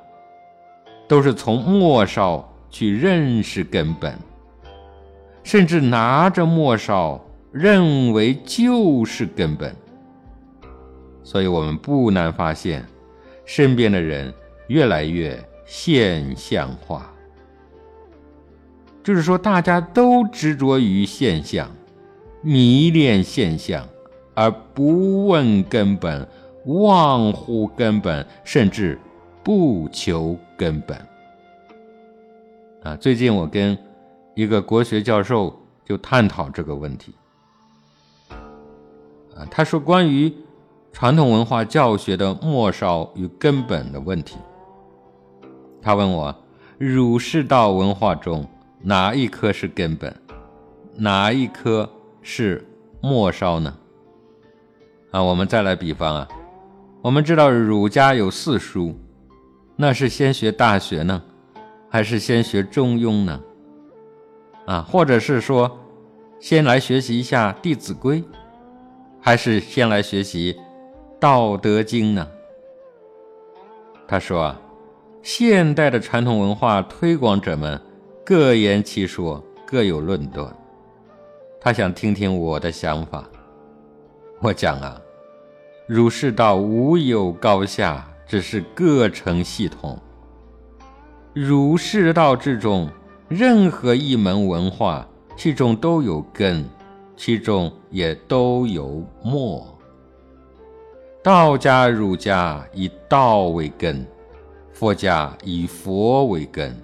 [1.08, 4.16] 都是从末梢去认识根本，
[5.46, 9.74] 甚至拿着末梢认为就是根本，
[11.24, 12.84] 所以我们不难发现，
[13.46, 14.34] 身边的人
[14.68, 17.14] 越来越现象化，
[19.04, 21.70] 就是说大家都执着于现象，
[22.42, 23.88] 迷恋现象。
[24.38, 26.28] 而不问根本，
[26.66, 29.00] 忘乎根本，甚至
[29.42, 30.98] 不求根本。
[32.84, 33.78] 啊，最近我跟
[34.36, 37.14] 一个国学教授就探讨这个问题。
[38.30, 40.34] 啊，他说关于
[40.92, 44.38] 传统文化教学的末梢与根本的问题，
[45.82, 46.36] 他问我：
[46.78, 48.48] 儒释道文化中
[48.82, 50.14] 哪一科是根本，
[50.96, 51.90] 哪一科
[52.22, 52.66] 是
[53.02, 53.74] 末梢呢？
[55.12, 56.28] 啊，我们再来比方啊，
[57.02, 58.98] 我们知道儒家有四书，
[59.78, 61.22] 那是先学《大学》呢，
[61.90, 63.40] 还是先学中庸呢？
[64.66, 65.80] 啊，或者是说，
[66.40, 68.22] 先来学习一下《弟子规》，
[69.22, 70.54] 还是先来学习
[71.20, 72.28] 《道德经》呢？
[74.08, 74.62] 他说啊，
[75.24, 77.80] 现代的传统文化推广者们
[78.24, 80.56] 各言其说，各有论断。
[81.60, 83.24] 他想听听我的想法。
[84.40, 85.02] 我讲啊，
[85.88, 90.00] 儒释道无有高下，只是各成系统。
[91.34, 92.88] 儒释道之中，
[93.28, 96.64] 任何一门文化，其中都有根，
[97.18, 99.78] 其中也都有末。
[101.24, 104.06] 道家、儒家以道为根，
[104.72, 106.76] 佛家以佛为根。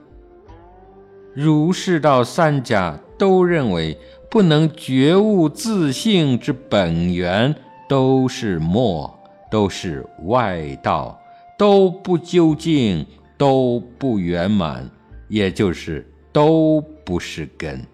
[1.34, 3.98] 儒释道三家都认为，
[4.30, 7.56] 不能觉悟自性之本源，
[7.88, 9.14] 都是末，
[9.50, 11.20] 都是外道，
[11.58, 13.06] 都不究竟。
[13.38, 14.88] 都不圆满，
[15.28, 17.86] 也就是都不是根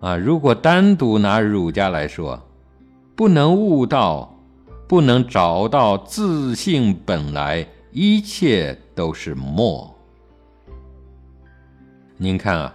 [0.00, 0.16] 啊！
[0.16, 2.40] 如果单独拿儒家来说，
[3.14, 4.34] 不能悟道，
[4.88, 9.94] 不能找到自性本来，一切都是末。
[12.16, 12.74] 您看啊，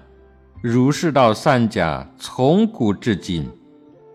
[0.61, 3.49] 儒释道三家从古至今，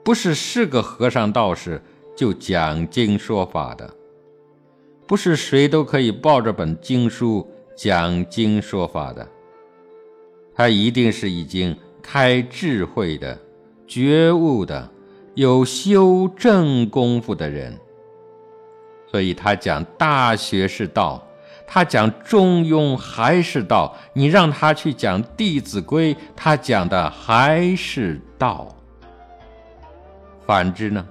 [0.04, 1.80] 不是是个和尚道士
[2.16, 3.88] 就讲经说法的。
[5.06, 7.46] 不是谁都可以抱着本经书
[7.76, 9.28] 讲经说法的，
[10.62, 13.36] 他一定是已经开智慧的、
[13.84, 14.88] 觉悟的、
[15.34, 17.76] 有修正功夫的人。
[19.10, 21.20] 所以他讲《大学》是道，
[21.66, 23.92] 他讲《中庸》还是道。
[24.12, 28.68] 你让他去讲《弟子规》，他讲的还是道。
[30.46, 31.04] 反之呢，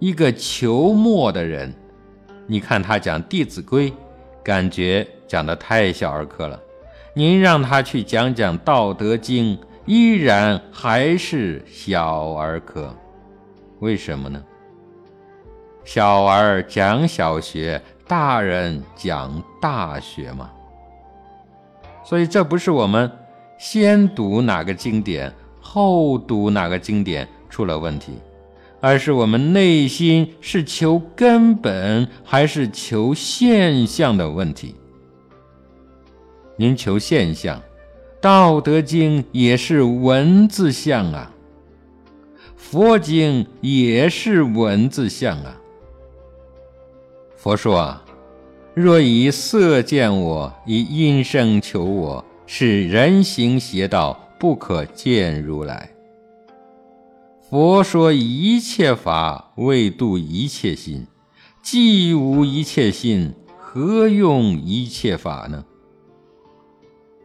[0.00, 1.72] 一个求末的人。
[2.48, 3.88] 你看他讲《弟子规》，
[4.42, 6.60] 感觉讲的太小儿科了。
[7.18, 12.94] 您让他去讲讲《道德经》，依然还是小儿科。
[13.78, 14.44] 为什么呢？
[15.82, 20.50] 小儿讲小学，大人讲大学嘛。
[22.04, 23.10] 所以这不是我们
[23.58, 28.18] 先读哪个经典，后读哪个经典出了问题。
[28.78, 34.74] 而是我们内心是求根本还是求现象的问题。
[36.58, 37.58] 您求现象，
[38.18, 41.30] 《道德经》也是文字相啊，
[42.56, 45.60] 佛经也是文字相啊。
[47.36, 48.02] 佛说啊，
[48.74, 55.90] 若以色见我，以音声求我，是人行邪道，不可见如来。
[57.50, 61.06] 佛说一切法为度一切心，
[61.62, 65.64] 既无一切心，何用一切法呢？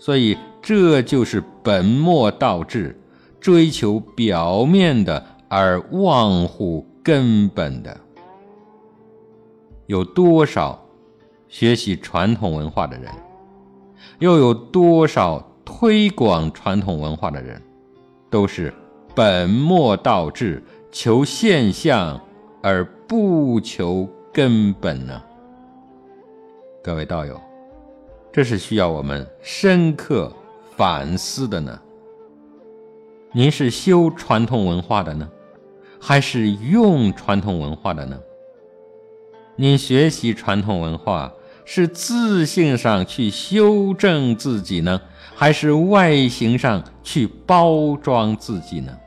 [0.01, 2.99] 所以这就是本末倒置，
[3.39, 7.95] 追求表面的而忘乎根本的。
[9.85, 10.83] 有多少
[11.47, 13.11] 学习传统文化的人，
[14.17, 17.61] 又有多少推广传统文化的人，
[18.27, 18.73] 都是。
[19.13, 22.19] 本末倒置，求现象
[22.63, 25.21] 而不求根本呢？
[26.83, 27.39] 各位道友，
[28.33, 30.31] 这是需要我们深刻
[30.77, 31.79] 反思的呢。
[33.33, 35.29] 您是修传统文化的呢，
[35.99, 38.17] 还是用传统文化的呢？
[39.57, 41.31] 您学习传统文化
[41.65, 45.01] 是自信上去修正自己呢？
[45.35, 48.97] 还是外形上去包装自己呢？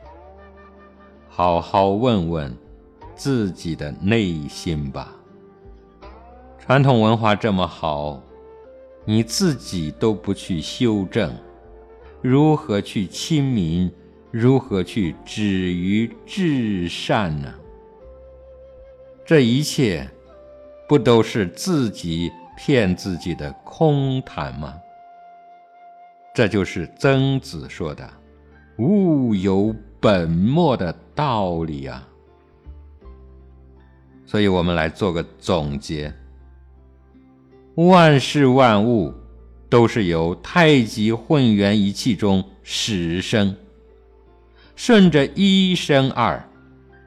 [1.29, 2.55] 好好问问
[3.15, 5.11] 自己的内心吧。
[6.59, 8.21] 传统文化这么好，
[9.05, 11.31] 你自己都不去修正，
[12.21, 13.91] 如何去亲民？
[14.31, 17.53] 如何去止于至善呢？
[19.23, 20.05] 这一切
[20.89, 24.73] 不都是自己骗自己的空谈吗？
[26.33, 28.09] 这就是曾子说的
[28.79, 32.05] “物有本末”的道理啊。
[34.25, 36.13] 所以我们来做个总结：
[37.75, 39.13] 万事万物
[39.67, 43.53] 都是由太极混元一气中始生，
[44.77, 46.41] 顺着一生二，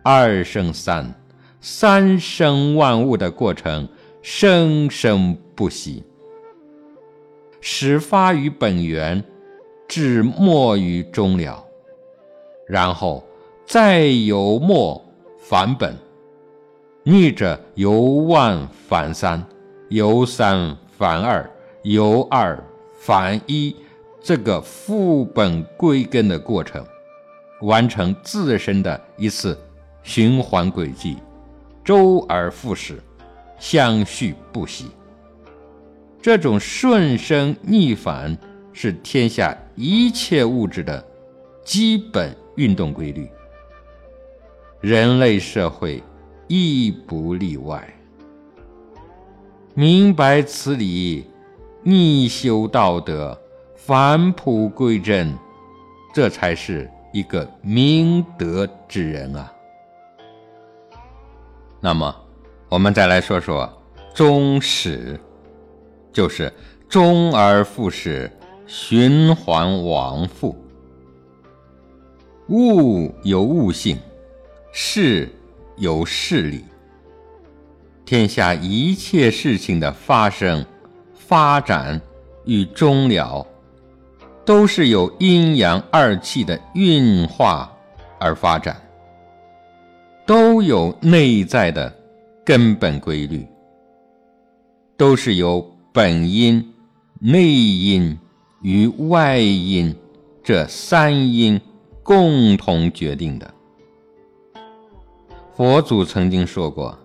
[0.02, 1.14] 二生三，
[1.62, 3.88] 三生万物的过程，
[4.20, 6.04] 生生不息。
[7.62, 9.24] 始发于本源，
[9.88, 11.64] 至末于终了，
[12.66, 13.26] 然后
[13.66, 15.02] 再由末
[15.38, 15.96] 返本，
[17.04, 19.42] 逆者由万返三，
[19.88, 21.50] 由三反二，
[21.82, 22.62] 由二
[23.00, 23.74] 反一
[24.20, 26.84] 这个复本归根的过程，
[27.62, 29.58] 完成自身的一次
[30.02, 31.16] 循环轨迹，
[31.82, 33.02] 周而复始，
[33.58, 34.90] 相续不息。
[36.20, 38.36] 这种顺生逆反
[38.74, 41.02] 是天下一切物质的
[41.64, 43.30] 基本运动规律，
[44.82, 46.02] 人类社会
[46.46, 47.94] 亦不例外。
[49.78, 51.24] 明白此理，
[51.84, 53.40] 逆修道德，
[53.76, 55.32] 返璞归真，
[56.12, 59.52] 这才是一个明德之人啊。
[61.78, 62.12] 那么，
[62.68, 63.72] 我们再来说说
[64.12, 65.16] 终始，
[66.12, 66.52] 就是
[66.88, 68.28] 终而复始，
[68.66, 70.56] 循环往复。
[72.48, 73.96] 物有物性，
[74.72, 75.28] 事
[75.76, 76.64] 有事理。
[78.08, 80.64] 天下一切事情的发生、
[81.12, 82.00] 发展
[82.46, 83.46] 与终了，
[84.46, 87.70] 都是由阴阳二气的运化
[88.18, 88.80] 而发展，
[90.24, 91.94] 都有内在的
[92.46, 93.46] 根本规律，
[94.96, 96.66] 都是由本因、
[97.20, 98.18] 内因
[98.62, 99.94] 与外因
[100.42, 101.60] 这三因
[102.02, 103.52] 共同决定的。
[105.54, 106.98] 佛祖曾经说过。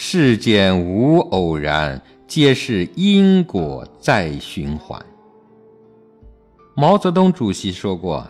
[0.00, 5.04] 世间无偶然，皆是因果在循环。
[6.76, 8.24] 毛泽东主席说过：“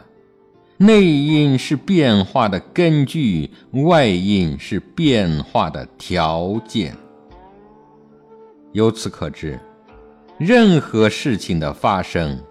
[0.78, 3.50] 内因是变化的根据，
[3.84, 6.96] 外因是变化的条件。”
[8.72, 9.60] 由此可知，
[10.38, 12.42] 任何事情的发生，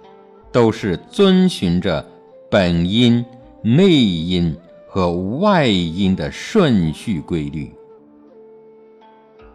[0.52, 2.08] 都是遵循着
[2.52, 3.26] 本因、
[3.64, 4.56] 内因
[4.88, 7.74] 和外因的顺序规律。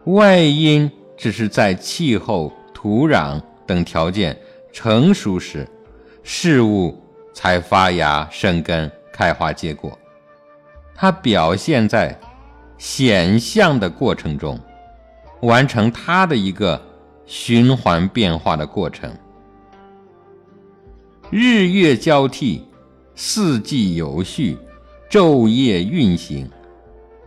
[0.05, 4.37] 外因只是在气候、土壤等条件
[4.73, 5.69] 成熟时，
[6.25, 7.01] 事物
[7.33, 9.97] 才发芽、生根、开花、结果。
[10.95, 12.19] 它表现在
[12.79, 14.59] 显象的过程中，
[15.43, 16.81] 完成它的一个
[17.25, 19.09] 循环变化的过程。
[21.31, 22.67] 日月交替，
[23.15, 24.59] 四季有序，
[25.09, 26.51] 昼夜运行，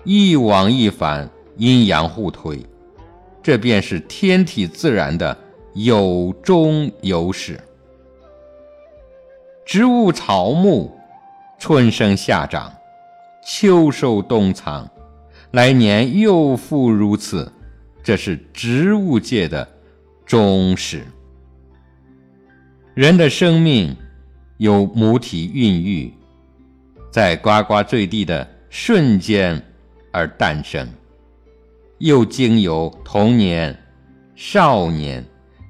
[0.04, 1.30] 一往一返。
[1.58, 2.66] 阴阳互推，
[3.42, 5.38] 这便是天体自然的
[5.74, 7.60] 有终有始。
[9.66, 10.92] 植物草木，
[11.58, 12.72] 春生夏长，
[13.44, 14.90] 秋收冬藏，
[15.52, 17.52] 来年又复如此，
[18.04, 19.68] 这是植物界的
[20.26, 21.04] 终始。
[22.94, 23.96] 人的生命
[24.58, 26.14] 由母体孕育，
[27.12, 29.62] 在呱呱坠地的瞬间
[30.12, 30.88] 而诞生。
[32.00, 33.78] 又经由童年、
[34.36, 35.24] 少年、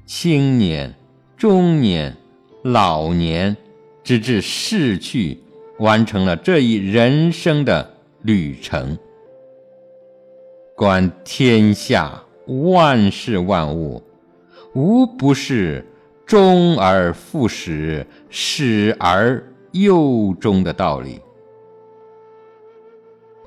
[0.07, 0.91] 青年、
[1.37, 2.17] 中年、
[2.63, 3.55] 老年，
[4.03, 5.39] 直至逝去，
[5.77, 8.97] 完成了这一人生的旅程。
[10.75, 14.01] 观天下万事万物，
[14.73, 15.85] 无不是
[16.25, 19.41] 终而复始、始而
[19.73, 21.21] 又终的道理。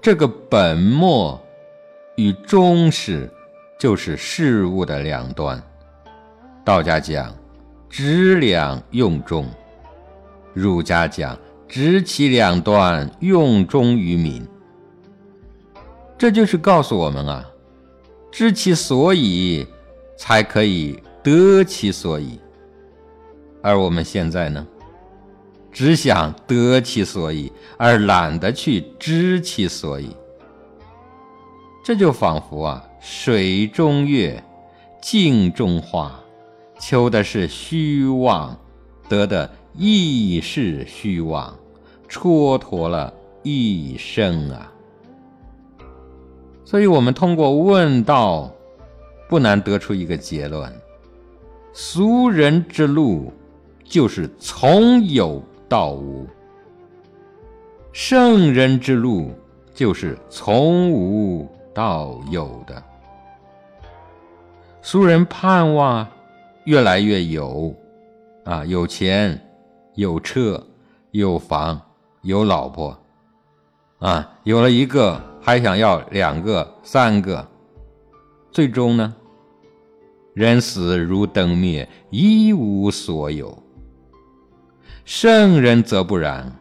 [0.00, 1.40] 这个本末。
[2.18, 3.30] 与终始，
[3.78, 5.62] 就是事物的两端。
[6.64, 7.32] 道家讲
[7.88, 9.48] 知两用中，
[10.52, 11.38] 儒家讲
[11.68, 14.44] 知其两端用中于民。
[16.18, 17.48] 这就是告诉我们啊，
[18.32, 19.64] 知其所以，
[20.16, 22.40] 才可以得其所以。
[23.62, 24.66] 而我们现在呢，
[25.70, 30.16] 只想得其所以，而懒得去知其所以。
[31.88, 34.44] 这就仿佛啊，水中月，
[35.00, 36.20] 镜中花，
[36.78, 38.54] 求的是虚妄，
[39.08, 41.58] 得的亦是虚妄，
[42.06, 43.10] 蹉跎了
[43.42, 44.70] 一生啊。
[46.62, 48.52] 所以，我们通过问道，
[49.26, 50.70] 不难得出一个结论：
[51.72, 53.32] 俗人之路，
[53.82, 56.26] 就是从有到无；
[57.94, 59.32] 圣人之路，
[59.72, 61.48] 就是从无。
[61.78, 62.82] 道有的
[64.82, 66.04] 俗人盼望
[66.64, 67.72] 越来越有
[68.44, 69.40] 啊，有钱、
[69.94, 70.66] 有车、
[71.12, 71.80] 有房、
[72.22, 72.98] 有老婆
[74.00, 77.46] 啊，有了一个还想要两个、三个，
[78.50, 79.14] 最终呢，
[80.34, 83.56] 人死如灯灭，一无所有。
[85.04, 86.56] 圣人则不然，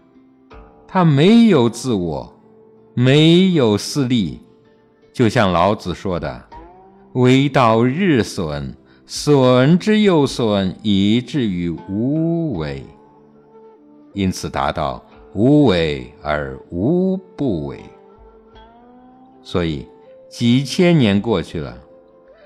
[0.87, 2.31] 他没有自我，
[2.93, 4.41] 没有私利。
[5.17, 6.43] 就像老子说的
[7.13, 8.71] ：“为道日损，
[9.07, 12.85] 损之又损，以至于无为。
[14.13, 15.03] 因此达到
[15.33, 17.79] 无为而无不为。
[19.41, 19.87] 所以
[20.29, 21.75] 几千年过去了，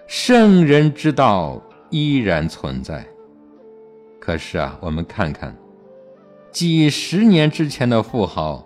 [0.08, 3.06] 圣人之道依然存在。
[4.18, 5.54] 可是啊，我们看看，
[6.54, 8.66] 几十年之前的富豪，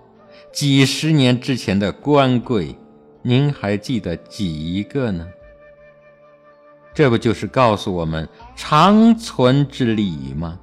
[0.53, 2.75] 几十年之前的官贵，
[3.27, 5.27] 您还记得几个呢？
[6.93, 10.59] 这不就是告诉我们长存之理吗？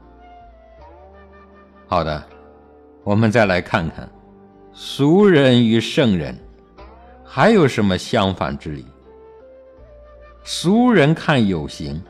[1.89, 2.25] 好的。
[3.03, 4.09] 我们再来看看，
[4.73, 6.39] 俗人与圣人
[7.25, 8.87] 还有什么相反之理？
[10.45, 12.01] 俗人看有形，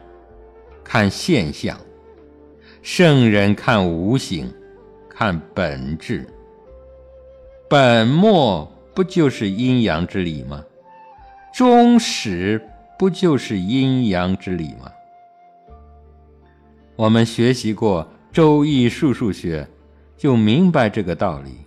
[0.84, 1.74] 看现象；
[2.82, 4.52] 圣人看无形，
[5.08, 6.28] 看本质。
[7.70, 10.62] 本末不就是阴阳之理吗？
[11.52, 12.60] 终始
[12.98, 14.90] 不就是阴阳之理吗？
[16.96, 19.68] 我们学习过《周易》数数学。
[20.14, 21.66] 就明白这个道理：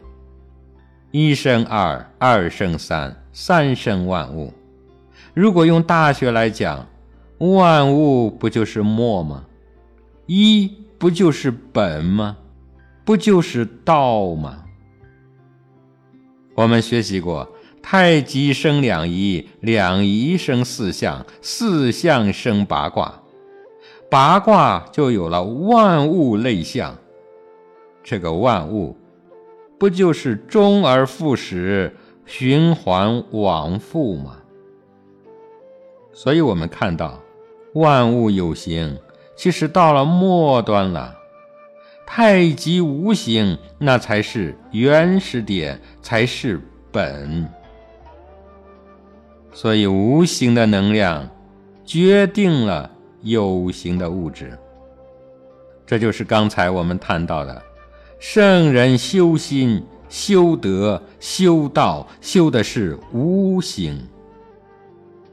[1.11, 4.53] 一生二，二生三，三生万物。
[5.33, 6.87] 如果用大学来讲，
[7.39, 9.43] 万物不就是末吗？
[10.25, 12.37] 一不就是本吗？
[13.03, 14.64] 不就是道吗？
[16.55, 17.47] 我们学习过，
[17.81, 23.21] 太极生两仪，两仪生四象，四象生八卦，
[24.09, 26.97] 八卦就有了万物类象。
[28.01, 28.95] 这个万物，
[29.77, 31.93] 不就是终而复始、
[32.25, 34.37] 循环往复吗？
[36.13, 37.19] 所以，我们看到
[37.73, 38.97] 万物有形，
[39.35, 41.13] 其实到了末端了。
[42.05, 47.47] 太极无形，那才是原始点，才是本。
[49.51, 51.29] 所以，无形的能量
[51.83, 52.89] 决定了
[53.21, 54.57] 有形的物质。
[55.85, 57.61] 这就是刚才我们谈到的。
[58.19, 63.97] 圣人修心、修德、修道，修的是无形；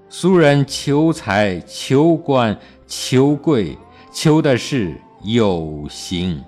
[0.08, 2.56] 俗人求财、求官、
[2.86, 3.78] 求贵，
[4.12, 6.42] 求的是有形。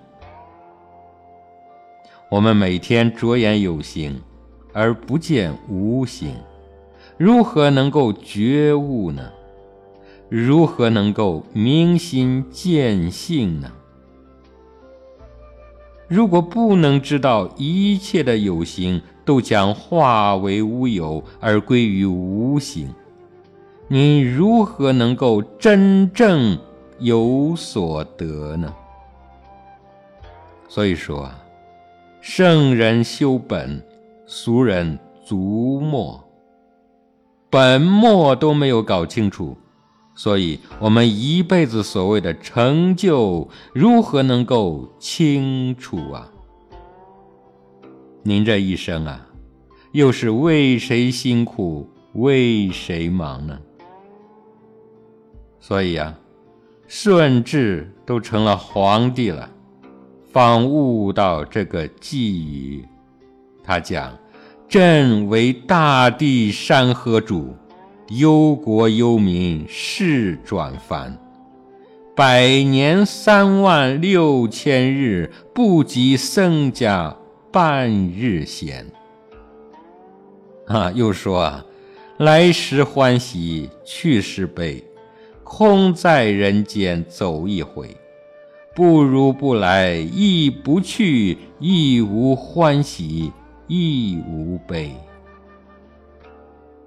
[2.34, 4.20] 我们每天着眼有形，
[4.72, 6.34] 而不见无形，
[7.16, 9.30] 如何能够觉悟呢？
[10.28, 13.70] 如何能够明心见性呢？
[16.08, 22.92] 如果不能知道一切的有形都将化为乌有而归于无形，
[23.86, 26.58] 你如何能够真正
[26.98, 28.74] 有所得呢？
[30.68, 31.38] 所以说啊，
[32.26, 33.84] 圣人修本，
[34.24, 36.24] 俗人逐末，
[37.50, 39.54] 本末都没有搞清楚。
[40.14, 46.30] 所以，我们一辈子所谓的成就，如何能够清楚啊？
[48.22, 49.28] 您这一生啊，
[49.92, 53.58] 又是为谁辛苦，为谁忙呢？
[55.60, 56.18] 所以啊，
[56.88, 59.50] 顺治都成了皇帝了，
[60.34, 62.84] 方悟到这个寄语。
[63.62, 64.18] 他讲
[64.68, 67.54] ：“朕为大地山河主。”
[68.10, 71.16] 忧国忧民事转繁，
[72.14, 77.16] 百年三万六千日，不及僧家
[77.50, 78.84] 半日闲。
[80.66, 81.64] 啊，又说啊，
[82.18, 84.84] 来时欢喜，去时悲，
[85.42, 87.96] 空在人间走一回，
[88.74, 93.32] 不如不来，亦不去，亦无欢喜，
[93.68, 94.90] 亦无悲。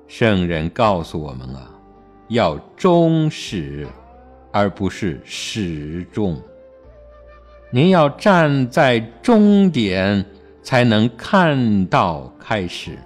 [0.06, 1.72] 圣人告诉我们啊，
[2.28, 3.88] 要终始，
[4.52, 6.38] 而不是始终。
[7.72, 10.26] 您要站在终点，
[10.62, 12.98] 才能看到开始；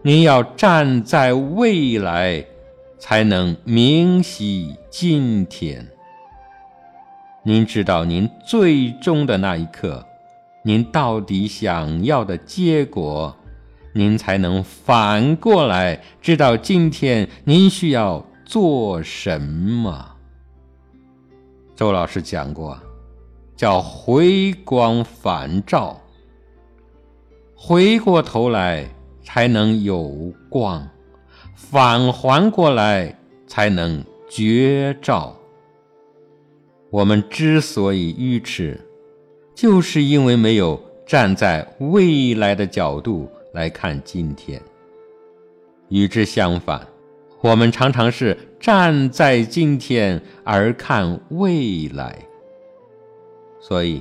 [0.00, 2.46] 您要站在未来，
[2.98, 5.86] 才能明晰今天。
[7.46, 10.02] 您知道，您最终的那一刻，
[10.62, 13.36] 您到底想要的结果？
[13.92, 20.16] 您才能反过来知道今天您需要做什么。
[21.76, 22.80] 周老师讲过，
[23.54, 26.00] 叫回光返照，
[27.54, 28.88] 回过头来
[29.22, 30.88] 才能有光，
[31.54, 33.14] 返还过来
[33.46, 35.36] 才能觉照。
[36.94, 38.80] 我们之所以愚痴，
[39.52, 43.28] 就是因为没有站在未来的角度。
[43.52, 44.62] 来看今天，
[45.88, 46.86] 与之相反，
[47.40, 52.16] 我们常常是站在今天而看未来，
[53.60, 54.00] 所以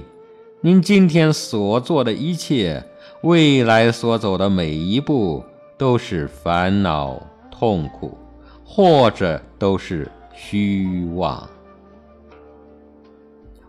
[0.62, 2.84] 您今天所做的一切，
[3.22, 5.44] 未来所走的每一步，
[5.80, 7.20] 都是烦恼、
[7.52, 8.16] 痛苦，
[8.64, 11.50] 或者都是虚妄。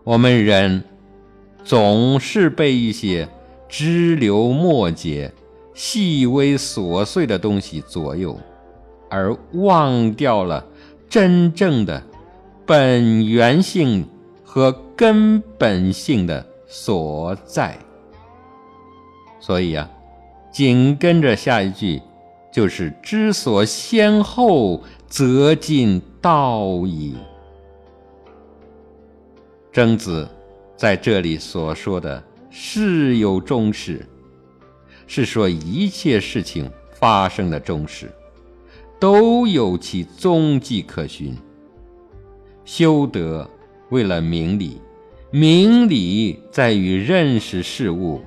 [0.05, 0.81] 我们人
[1.65, 3.27] 总是被一些
[3.67, 5.33] 支流末节、
[5.73, 8.39] 细微琐碎的东西左右。
[9.09, 10.65] 而忘掉了
[11.07, 12.03] 真正的
[12.65, 14.05] 本源性
[14.43, 17.77] 和根本性的所在，
[19.39, 19.89] 所以啊，
[20.51, 22.01] 紧跟着下一句
[22.51, 27.15] 就是“知所先后，则近道矣”。
[29.75, 30.25] 曾子
[30.77, 34.07] 在这里所说的事有终始，
[35.05, 38.09] 是说一切事情发生的终始。
[39.01, 41.35] 都有其踪迹可循。
[42.63, 43.45] 修德
[43.89, 44.79] 为了明理，
[45.29, 48.21] 明理在于认识事物，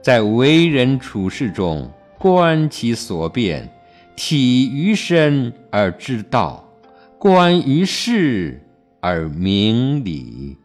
[0.00, 1.86] 在为人处事中
[2.18, 3.70] 观其所变，
[4.16, 6.66] 体于身而知道，
[7.18, 8.66] 观于事
[9.00, 10.56] 而明理。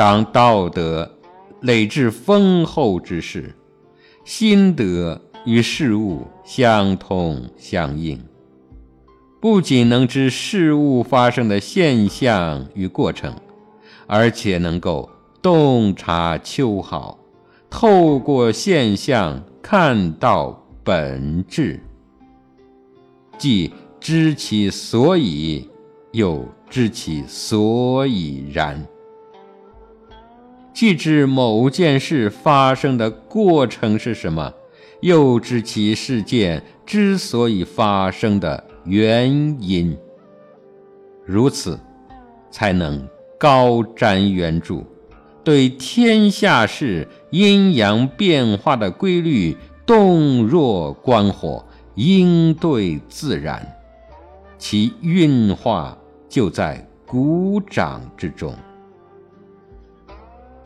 [0.00, 1.18] 当道德
[1.60, 3.54] 累至丰厚之时，
[4.24, 5.20] 心得。
[5.46, 8.22] 与事物相通相应，
[9.40, 13.34] 不仅能知事物发生的现象与过程，
[14.06, 15.08] 而且能够
[15.40, 17.18] 洞察秋毫，
[17.70, 21.80] 透过现象看到本质，
[23.38, 25.70] 即知其所以，
[26.12, 28.86] 又知其所以然，
[30.72, 34.52] 既知某件事发生的过程是什么。
[35.00, 39.96] 又知其事件之所以发生的原因，
[41.24, 41.80] 如此，
[42.50, 43.08] 才能
[43.38, 44.84] 高瞻远瞩，
[45.42, 49.56] 对天下事阴阳变化的规律
[49.86, 51.64] 洞若观火，
[51.94, 53.66] 应对自然，
[54.58, 55.96] 其运化
[56.28, 58.54] 就在鼓掌之中。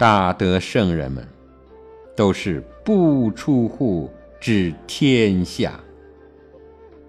[0.05, 1.27] 大德圣人们，
[2.15, 4.11] 都是不出户。
[4.39, 5.81] 知天下，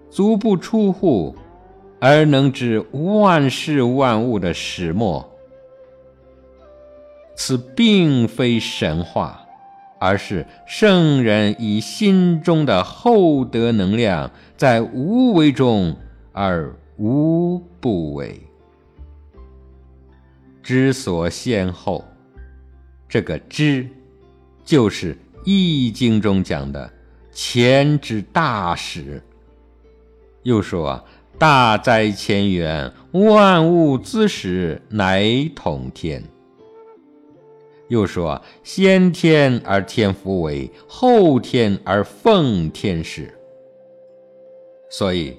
[0.08, 1.36] 足不出户
[2.00, 5.30] 而能知万事万物的始末。
[7.34, 9.46] 此并非神话，
[9.98, 15.94] 而是圣人以心中的厚德能量，在无为中
[16.32, 18.40] 而无不为。
[20.62, 22.02] 知所先后，
[23.08, 23.88] 这个知，
[24.64, 26.90] 就是《易经》中讲的。
[27.32, 29.22] 前之大始。
[30.42, 31.04] 又说啊，
[31.38, 36.22] 大哉乾元，万物之始，乃统天。
[37.88, 43.32] 又说先天而天福为，后天而奉天时。
[44.88, 45.36] 所以，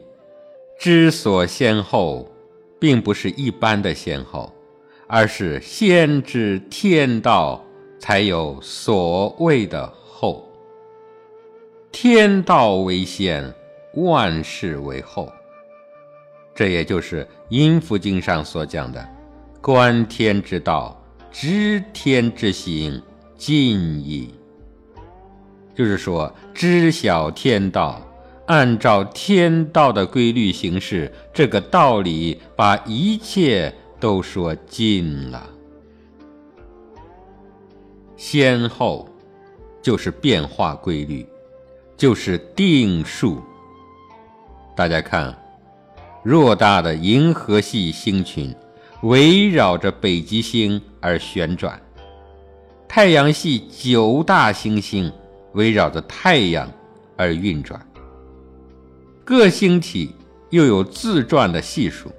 [0.80, 2.30] 知所先后，
[2.80, 4.54] 并不是一般的先后，
[5.08, 7.64] 而是先知天道，
[7.98, 10.46] 才有所谓的后。
[11.92, 13.54] 天道为先，
[13.94, 15.32] 万事为后。
[16.54, 19.08] 这也就是《阴符经》上所讲的
[19.62, 21.02] “观天之道，
[21.32, 23.02] 知天之行，
[23.38, 24.34] 尽矣”。
[25.74, 28.02] 就是说，知晓天道，
[28.48, 35.50] 按照天道的规律行事，这个道理把一切都说尽了。
[38.16, 39.08] 先后，
[39.82, 41.26] 就是变化规律。
[41.98, 43.42] 就是定数。
[44.76, 45.36] 大家看，
[46.24, 48.54] 偌大的银河系星群
[49.02, 51.82] 围绕着北极星而旋转，
[52.88, 55.12] 太阳系九大行星
[55.54, 56.72] 围绕着太阳
[57.16, 57.84] 而运转，
[59.26, 60.14] 各星体
[60.52, 62.12] 又有自转的系数，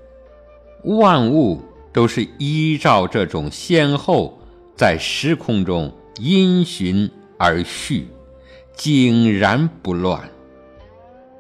[0.82, 1.62] 万物
[1.98, 4.38] 都是依照这种先后
[4.76, 8.06] 在时空中因循而序。
[8.76, 10.30] 井然不乱，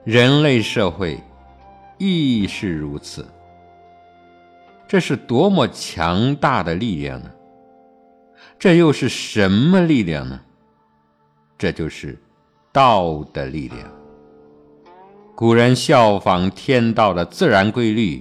[0.02, 1.22] 人类社会
[1.96, 3.24] 亦是如此。
[4.88, 7.30] 这是多么强大的力量呢？
[8.58, 10.40] 这又是什么力量呢？
[11.56, 12.20] 这就是
[12.72, 13.88] 道的力量。
[15.36, 18.20] 古人效仿天道的自然规律，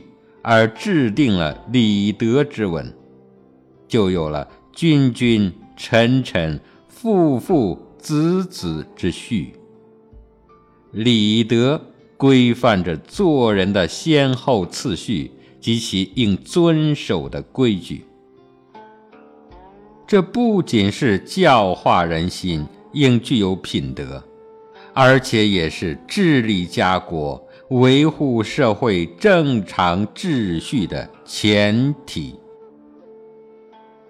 [0.50, 2.94] 而制定了礼德之文，
[3.86, 7.84] 就有了君君臣臣父父。
[8.00, 9.56] 子子之序，
[10.92, 11.82] 礼德
[12.16, 18.06] 规范着做人的先后次序及其应遵守的规矩。
[20.08, 24.24] 这不仅是教化人心应具有品德，
[24.94, 32.36] 而且也是治理家国、维护社会正常秩序的前提。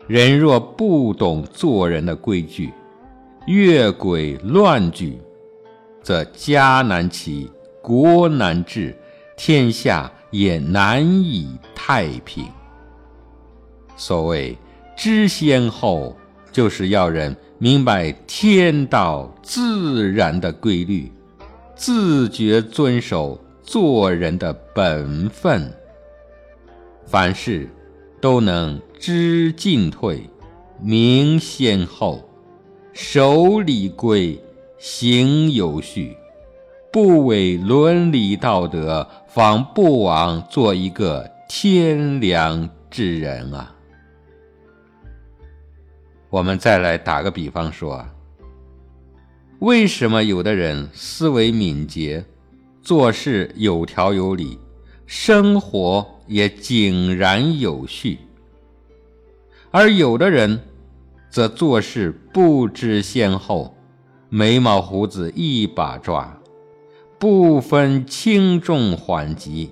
[0.08, 2.72] 人若不懂做人的规矩，
[3.48, 5.20] 越轨乱举，
[6.02, 7.50] 则家难齐，
[7.82, 8.96] 国难治，
[9.36, 12.46] 天下也难以太平。
[13.96, 14.58] 所谓。
[15.00, 16.18] 知先后，
[16.52, 21.12] 就是要人明白天道自然的规律，
[21.76, 25.70] 自觉遵守做人的本分。
[27.06, 27.70] 凡事
[28.22, 30.30] 都能知进退，
[30.80, 32.28] 明先后，
[32.94, 34.42] 守礼规，
[34.78, 36.16] 行有序，
[36.94, 43.76] 不违伦理道德，方不枉做一个天良之人啊！
[46.30, 48.06] 我们再来打个比方说，
[49.60, 52.24] 为什么有的人思维敏捷，
[52.88, 54.58] 做事有条有理，
[55.06, 58.18] 生活也井然有序，
[59.72, 60.58] 而有的人
[61.30, 63.76] 则做事不知先后，
[64.30, 66.40] 眉毛胡子一把抓，
[67.20, 69.72] 不分轻重缓急，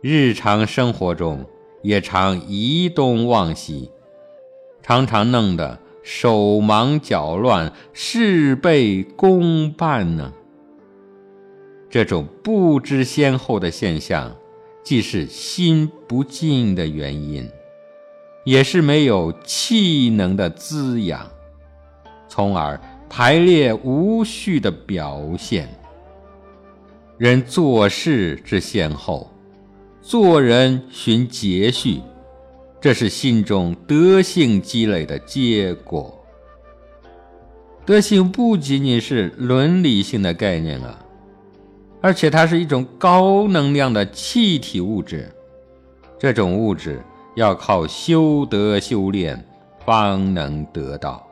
[0.00, 1.46] 日常生活中
[1.84, 3.92] 也常移东忘西。
[4.82, 10.32] 常常弄得手忙脚乱、事倍功半呢。
[11.96, 14.36] 这种不知先后的现象，
[14.84, 17.50] 既是心不静的原因，
[18.44, 21.26] 也是没有气能的滋养，
[22.28, 22.78] 从而
[23.08, 25.74] 排列无序的表现。
[27.16, 29.32] 人做事之先后，
[30.02, 32.02] 做人寻节序。
[32.78, 36.22] 这是心中德性积累的结果。
[37.86, 41.05] 德性不仅仅是伦理性的概念啊，
[42.06, 45.28] 而且它是一种高能量的气体物质。
[46.16, 47.02] 这种物质
[47.34, 49.44] 要靠修德修炼
[49.84, 51.26] 方能得到。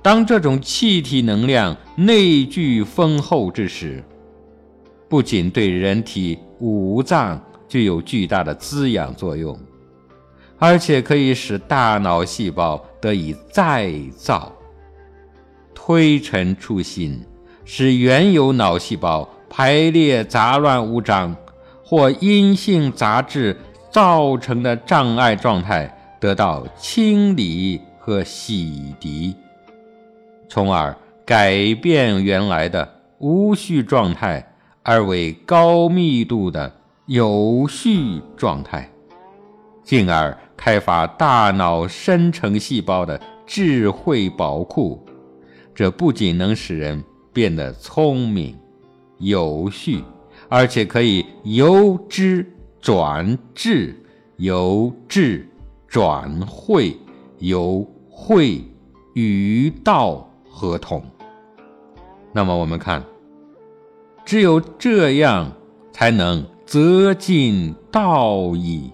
[0.00, 4.02] 当这种气体能量内聚丰厚之时，
[5.06, 7.38] 不仅对人体五脏。
[7.68, 9.54] 具有巨大的滋养作用，
[10.58, 14.50] 而且可以使大脑细胞得以再造、
[15.74, 17.22] 推陈出新，
[17.70, 21.36] 使原有脑细胞排列杂乱无章
[21.84, 23.54] 或阴性杂质
[23.90, 29.34] 造成的障碍状态得到清理和洗涤，
[30.48, 30.96] 从而
[31.26, 32.88] 改变原来的
[33.18, 34.50] 无序状态，
[34.82, 36.72] 而为高密度的。
[37.04, 38.86] 有序状态，
[39.82, 45.06] 进而开发大脑深层细胞的智慧宝库。
[45.74, 47.02] 这不仅能使人
[47.38, 48.58] 变得聪明、
[49.18, 50.02] 有序，
[50.48, 52.44] 而且可以由知
[52.80, 53.94] 转智，
[54.38, 55.48] 由智
[55.86, 56.96] 转慧，
[57.38, 58.60] 由慧
[59.14, 61.00] 与道合同。
[62.32, 63.04] 那么我们看，
[64.24, 65.52] 只有这样，
[65.92, 66.44] 才能。
[66.66, 68.90] 则尽道矣。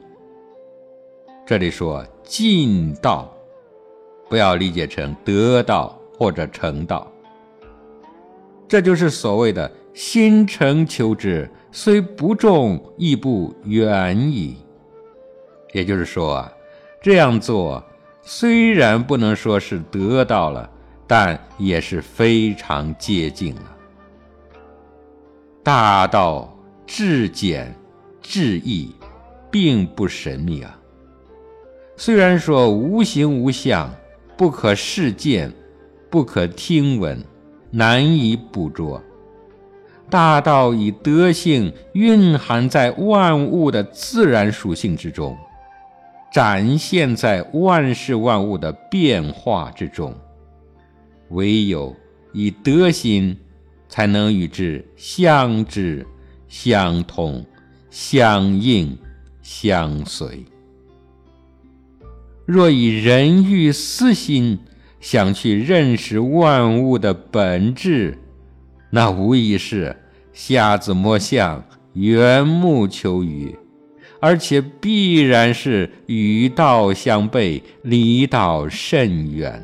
[1.44, 3.28] 这里说尽道，
[4.28, 7.10] 不要理解成得道或者成道。
[8.66, 14.56] 这就是所谓的心诚求之，虽不中，亦不远矣。
[15.72, 16.52] 也就是说啊，
[17.00, 17.82] 这样做
[18.22, 20.70] 虽然不能说是得到了，
[21.06, 23.76] 但也是非常接近了。
[25.62, 26.50] 大道。
[26.86, 27.74] 至简
[28.20, 28.94] 至易，
[29.50, 30.78] 并不神秘啊。
[31.96, 33.90] 虽然说无形无相，
[34.36, 35.50] 不可视见，
[36.10, 37.24] 不可听闻，
[37.74, 39.02] 难以捕捉。
[40.08, 45.36] 大道以德性蕴含在万物的自然属性之中，
[46.32, 50.14] 展现在万事万物的变化之中。
[51.30, 51.94] 唯有
[52.32, 53.36] 以德心，
[53.88, 56.06] 才能与之相知。
[56.46, 57.44] 相通、
[57.90, 58.96] 相应、
[59.42, 60.44] 相随。
[62.46, 64.60] 若以人欲私心
[65.04, 68.16] 想去认识万物的本质，
[68.88, 69.94] 那无疑是
[70.32, 73.54] 瞎子摸象、缘木求鱼，
[74.18, 79.62] 而且必然是与道相悖、离道甚远。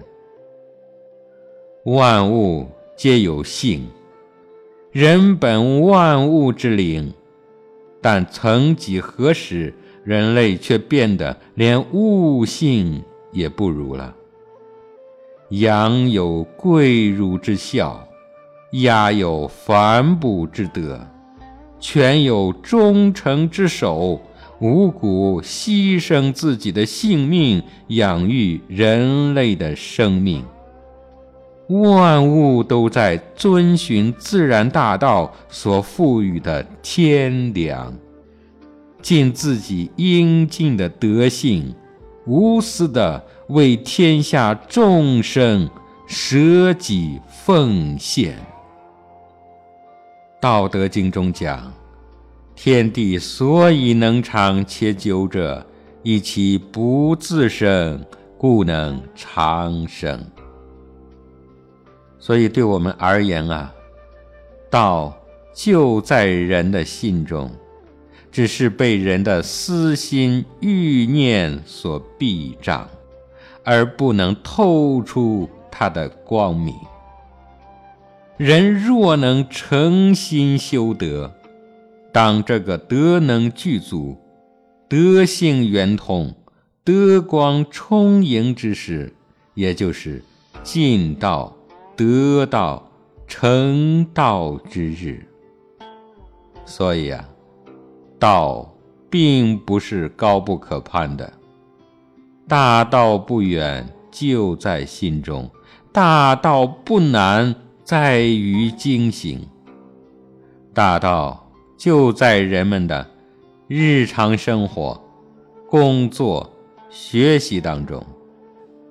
[1.87, 3.89] 万物皆有性。
[4.93, 7.15] 人本万物之灵，
[8.03, 9.73] 但曾几何时，
[10.05, 14.15] 人类却变得连悟性也不如了。
[15.51, 18.07] 羊有跪乳之孝，
[18.71, 21.01] 鸦有反哺之德，
[21.81, 24.21] 犬有忠诚之守。
[24.61, 30.45] 五谷牺牲自己的性命，养育人类的生命。
[31.69, 37.93] 万物都在遵循自然大道所赋予的天良，
[39.01, 41.75] 尽自己应尽的德性，
[42.27, 45.69] 无私的为天下众生
[46.07, 48.35] 舍己奉献。
[50.41, 51.73] 《道德经》中讲。
[52.63, 55.67] 天地所以能长且久者，
[56.03, 58.05] 以其不自生，
[58.37, 60.23] 故能长生。
[62.19, 63.73] 所以，对我们而言啊，
[64.69, 65.19] 道
[65.55, 67.51] 就在人的心中，
[68.31, 72.87] 只是被人的私心欲念所蔽障，
[73.65, 76.75] 而不能透出它的光明。
[78.37, 81.33] 人若能诚心修德，
[82.13, 84.17] 当这个德能具足、
[84.89, 86.35] 德性圆通、
[86.83, 89.15] 德光充盈之时，
[89.55, 90.23] 也就是
[90.63, 91.55] 尽道、
[91.95, 92.91] 得道、
[93.29, 95.27] 成道之日。
[96.65, 97.29] 所以啊，
[98.19, 98.75] 道
[99.11, 101.31] 并不是高不可攀的，
[102.51, 105.49] 大道不远，就在心中；
[105.93, 109.47] 大道不难，在于精行。
[110.75, 111.47] 大道。
[111.79, 113.07] 就在人们的
[113.67, 115.01] 日常生活、
[115.67, 116.53] 工作、
[116.91, 118.05] 学习当中，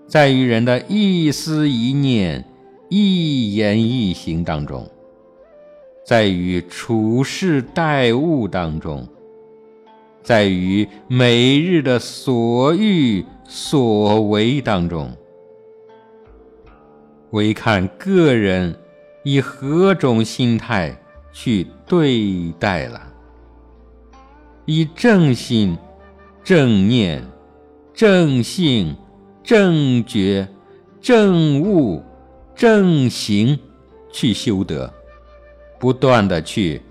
[0.07, 2.43] 在于人的一思一念、
[2.89, 4.89] 一言一行当中，
[6.03, 9.07] 在于处事待物当中，
[10.23, 15.11] 在于每日的所欲所为当中，
[17.31, 18.73] 唯看个人
[19.23, 20.97] 以何种心态。
[21.31, 23.13] 去对待了，
[24.65, 25.77] 以正心、
[26.43, 27.23] 正念、
[27.93, 28.97] 正性、
[29.43, 30.49] 正觉、
[30.99, 32.03] 正悟、
[32.55, 33.57] 正行
[34.11, 34.91] 去修德，
[35.79, 36.81] 不断的去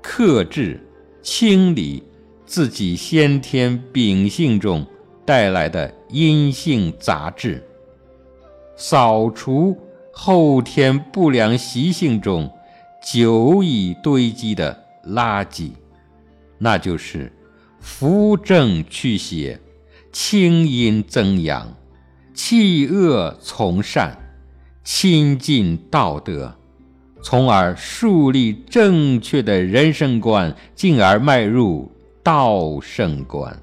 [0.00, 0.80] 克制、
[1.20, 2.04] 清理
[2.46, 4.86] 自己先天秉性中
[5.24, 7.66] 带来的阴性杂质，
[8.76, 9.76] 扫除
[10.12, 12.50] 后天不良习性中。
[13.04, 15.72] 久已堆积的垃圾，
[16.58, 17.32] 那就是
[17.80, 19.58] 扶正祛邪，
[20.12, 21.74] 清阴增阳，
[22.32, 24.16] 弃恶从善，
[24.84, 26.54] 亲近道德，
[27.24, 31.90] 从而树立正确的人生观，进而迈入
[32.22, 33.60] 道圣观。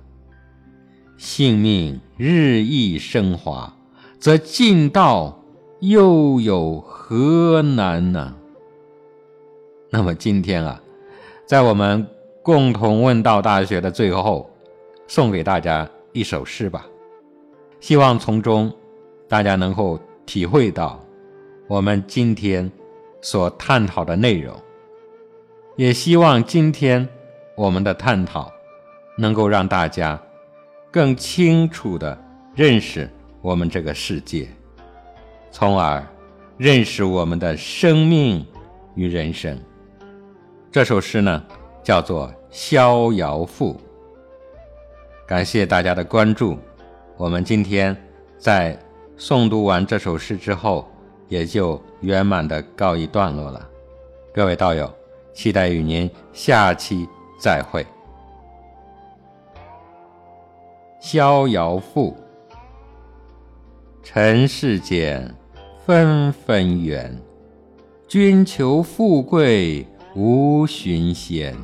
[1.20, 3.76] 性命日益升华，
[4.22, 5.44] 则进道
[5.82, 8.34] 又有何难呢？
[9.90, 10.82] 那么今天啊，
[11.46, 12.08] 在我们
[12.42, 14.50] 共同问道大学的最后，
[15.08, 16.88] 送给大家一首诗吧。
[17.82, 18.74] 希望从中
[19.28, 21.04] 大家能够体会到
[21.68, 22.72] 我们今天
[23.22, 24.56] 所探讨的内容，
[25.76, 27.06] 也希望今天
[27.58, 28.50] 我们的探讨
[29.18, 30.18] 能够让大家
[30.92, 32.18] 更清楚地
[32.56, 33.10] 认识
[33.42, 34.48] 我们这个世界，
[35.52, 36.04] 从而
[36.58, 38.46] 认识我们的生命
[38.96, 39.58] 与人生。
[40.72, 41.44] 这首诗呢，
[41.84, 43.74] 叫做《逍遥赋》。
[45.28, 46.58] 感谢大家的关注。
[47.18, 47.96] 我们今天
[48.38, 48.78] 在
[49.18, 50.90] 诵读完这首诗之后，
[51.28, 53.70] 也就圆满的告一段落了。
[54.34, 54.92] 各位道友，
[55.34, 57.08] 期待与您下期
[57.40, 57.84] 再会。
[61.00, 62.16] 《逍遥赋》：
[64.04, 65.34] 尘世间
[65.86, 67.18] 纷纷缘，
[68.08, 69.86] 君求富贵。
[70.16, 71.56] 无寻仙，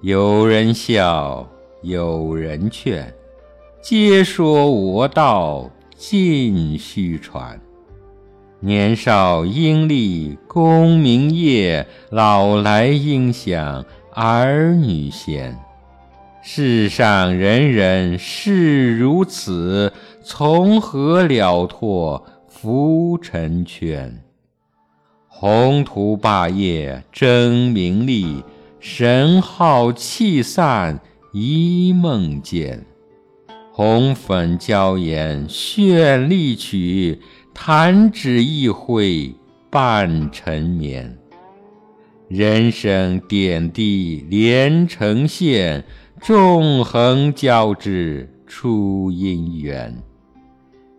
[0.00, 1.46] 有人笑，
[1.82, 3.14] 有人劝，
[3.82, 7.60] 皆说我道尽虚传。
[8.60, 15.56] 年少应立功名业，老来应享儿女贤。
[16.46, 19.90] 世上人人是如此，
[20.22, 24.22] 从何了脱浮尘圈？
[25.26, 28.44] 宏图霸业争名利，
[28.78, 31.00] 神号气散
[31.32, 32.84] 一梦间。
[33.72, 37.22] 红粉娇颜绚丽曲，
[37.54, 39.34] 弹指一挥
[39.70, 41.16] 半尘眠。
[42.28, 45.84] 人生点滴连成线，
[46.26, 49.94] 纵横交织出姻缘。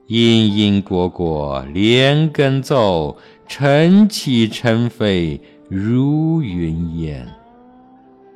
[0.06, 3.18] 因因果果连根奏，
[3.48, 7.28] 尘起尘飞如云烟。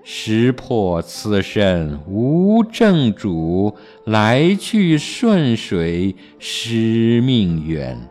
[0.03, 3.75] 识破此身无正主，
[4.05, 8.09] 来去顺水失命缘。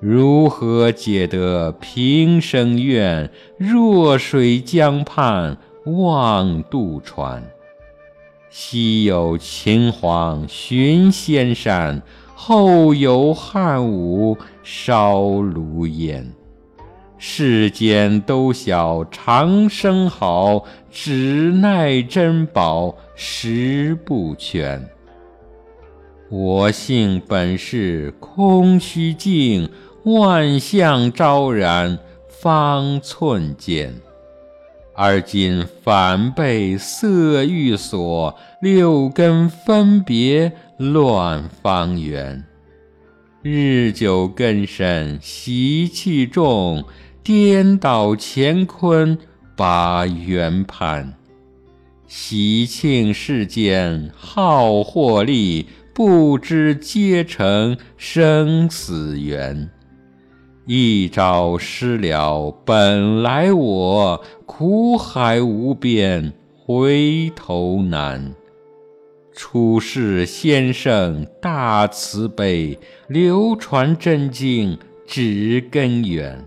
[0.00, 3.30] 如何解得平生怨？
[3.56, 5.56] 弱水江畔
[5.86, 7.42] 望渡船。
[8.50, 12.02] 西有秦皇寻仙山，
[12.34, 16.28] 后有汉武烧炉烟。
[17.16, 24.84] 世间都晓长生好，只奈珍宝识不全。
[26.28, 29.70] 我性本是空虚境，
[30.02, 31.96] 万象昭然
[32.28, 33.94] 方寸间。
[35.02, 42.44] 而今反被色欲锁，六根分别乱方圆。
[43.40, 46.84] 日久根深习气重。
[47.22, 49.16] 颠倒乾坤
[49.56, 51.14] 把圆盘，
[52.06, 59.70] 喜庆世间好获利，不知皆成生死缘。
[60.72, 66.32] 一朝失了本来我，苦海无边
[66.64, 68.32] 回头难。
[69.34, 76.46] 出世先生大慈悲，流传真经指根源。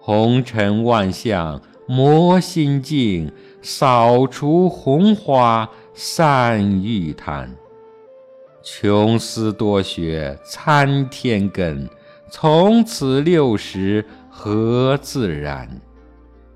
[0.00, 3.30] 红尘万象磨心境，
[3.62, 7.54] 扫除红花散玉坛。
[8.64, 11.88] 穷思多学参天根，
[12.30, 15.68] 从此六十何自然？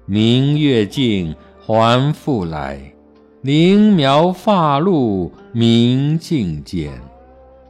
[0.05, 2.93] 明月镜还复来，
[3.41, 6.93] 灵苗发露明镜间。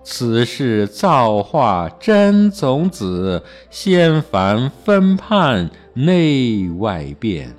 [0.03, 3.41] 此事造化真种子，
[3.71, 7.55] 仙凡分判内外变。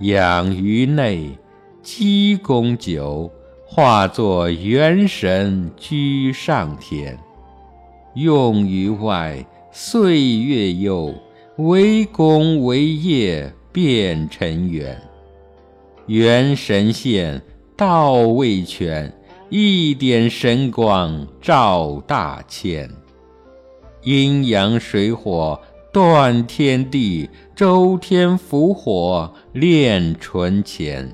[0.00, 1.38] 养于内，
[1.82, 3.32] 积功久，
[3.64, 7.16] 化作元神居上天；
[8.14, 9.46] 用于外，
[9.76, 11.12] 岁月悠，
[11.56, 14.96] 为功为业变尘缘。
[16.06, 17.42] 元神现，
[17.76, 19.12] 道未全。
[19.48, 22.88] 一点神光照大千，
[24.04, 25.60] 阴阳水火
[25.92, 31.12] 断天地，周天伏火炼纯乾。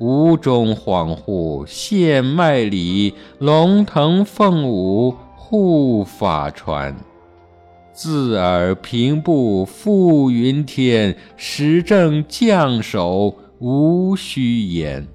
[0.00, 6.96] 五种恍惚现脉里，龙腾凤舞护法传。
[7.94, 15.06] 自耳平步覆云天，时正将首无虚言。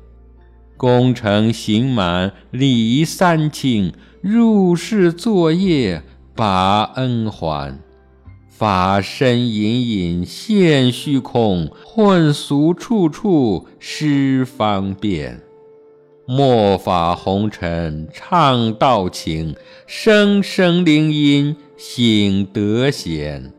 [0.78, 6.02] 功成行满礼三清，入世作业
[6.34, 7.78] 把恩还。
[8.48, 15.42] 法身隐隐现虚空，混俗处处失方便。
[16.26, 19.56] 末法红尘唱道情，
[19.86, 23.54] 声声铃音醒得闲。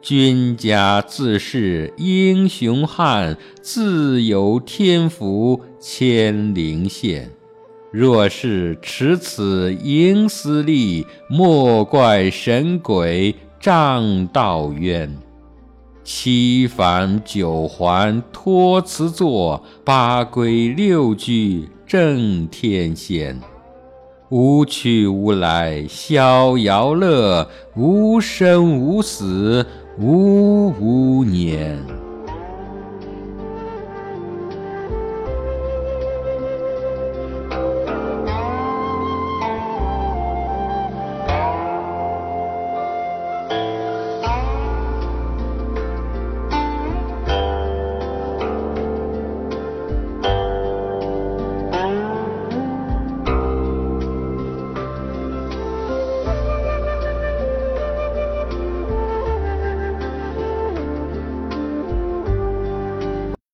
[0.00, 7.30] 君家自是英雄汉，自有天福千灵现。
[7.92, 15.16] 若是持此营私利，莫怪神鬼仗道冤。
[16.02, 23.40] 七返九还托辞座，八归六句正天仙。
[24.32, 29.66] 无去无来逍遥乐，无生无死。
[29.98, 32.01] 无无年。